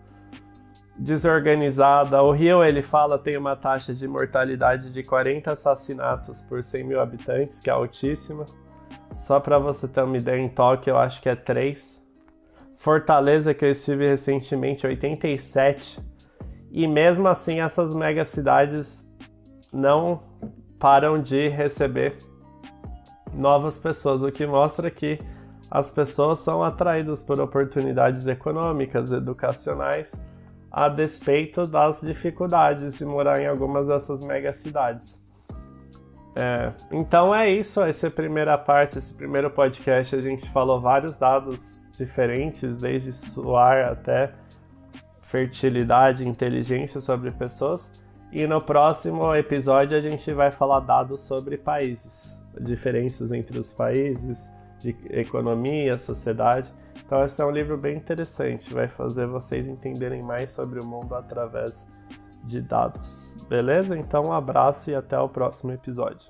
desorganizada. 0.97 2.23
O 2.23 2.31
Rio, 2.31 2.63
ele 2.63 2.81
fala, 2.81 3.19
tem 3.19 3.35
uma 3.35 3.57
taxa 3.57 3.93
de 3.93 4.07
mortalidade 4.07 4.89
de 4.89 5.03
40 5.03 5.51
assassinatos 5.51 6.39
por 6.43 6.63
100 6.63 6.85
mil 6.85 7.01
habitantes, 7.01 7.59
que 7.59 7.69
é 7.69 7.73
altíssima. 7.73 8.45
Só 9.17 9.41
para 9.41 9.59
você 9.59 9.85
ter 9.85 10.01
uma 10.01 10.17
ideia, 10.17 10.39
em 10.39 10.47
Tóquio 10.47 10.91
eu 10.91 10.97
acho 10.97 11.21
que 11.21 11.27
é 11.27 11.35
3. 11.35 12.01
Fortaleza, 12.77 13.53
que 13.53 13.65
eu 13.65 13.71
estive 13.71 14.07
recentemente, 14.07 14.87
87. 14.87 15.99
E 16.71 16.87
mesmo 16.87 17.27
assim, 17.27 17.59
essas 17.59 17.93
megacidades 17.93 19.04
não 19.75 20.21
param 20.79 21.21
de 21.21 21.49
receber 21.49 22.17
novas 23.33 23.77
pessoas, 23.77 24.23
o 24.23 24.31
que 24.31 24.47
mostra 24.47 24.89
que 24.89 25.19
as 25.69 25.91
pessoas 25.91 26.39
são 26.39 26.63
atraídas 26.63 27.21
por 27.21 27.39
oportunidades 27.39 28.25
econômicas, 28.25 29.11
educacionais, 29.11 30.13
a 30.71 30.87
despeito 30.87 31.67
das 31.67 32.01
dificuldades 32.01 32.97
de 32.97 33.05
morar 33.05 33.41
em 33.41 33.47
algumas 33.47 33.87
dessas 33.87 34.21
megacidades. 34.21 35.21
É, 36.35 36.71
então 36.91 37.33
é 37.33 37.49
isso, 37.49 37.81
essa 37.81 38.07
é 38.07 38.09
primeira 38.09 38.57
parte, 38.57 38.99
esse 38.99 39.13
primeiro 39.13 39.49
podcast. 39.49 40.15
A 40.15 40.21
gente 40.21 40.49
falou 40.51 40.79
vários 40.79 41.17
dados 41.17 41.59
diferentes, 41.97 42.77
desde 42.77 43.11
suar 43.11 43.91
até 43.91 44.33
fertilidade, 45.23 46.27
inteligência 46.27 47.01
sobre 47.01 47.31
pessoas. 47.31 47.91
E 48.31 48.45
no 48.45 48.61
próximo 48.61 49.33
episódio 49.35 49.97
a 49.97 50.01
gente 50.01 50.33
vai 50.33 50.51
falar 50.51 50.81
dados 50.81 51.21
sobre 51.21 51.57
países, 51.57 52.37
diferenças 52.59 53.31
entre 53.31 53.57
os 53.57 53.71
países, 53.73 54.51
de 54.79 54.95
economia, 55.09 55.97
sociedade. 55.97 56.71
Então 57.05 57.23
esse 57.23 57.41
é 57.41 57.45
um 57.45 57.51
livro 57.51 57.77
bem 57.77 57.97
interessante, 57.97 58.73
vai 58.73 58.87
fazer 58.87 59.25
vocês 59.25 59.67
entenderem 59.67 60.21
mais 60.21 60.49
sobre 60.49 60.79
o 60.79 60.85
mundo 60.85 61.15
através 61.15 61.85
de 62.43 62.61
dados. 62.61 63.35
Beleza? 63.47 63.97
Então 63.97 64.25
um 64.25 64.33
abraço 64.33 64.89
e 64.89 64.95
até 64.95 65.17
o 65.19 65.29
próximo 65.29 65.71
episódio. 65.71 66.29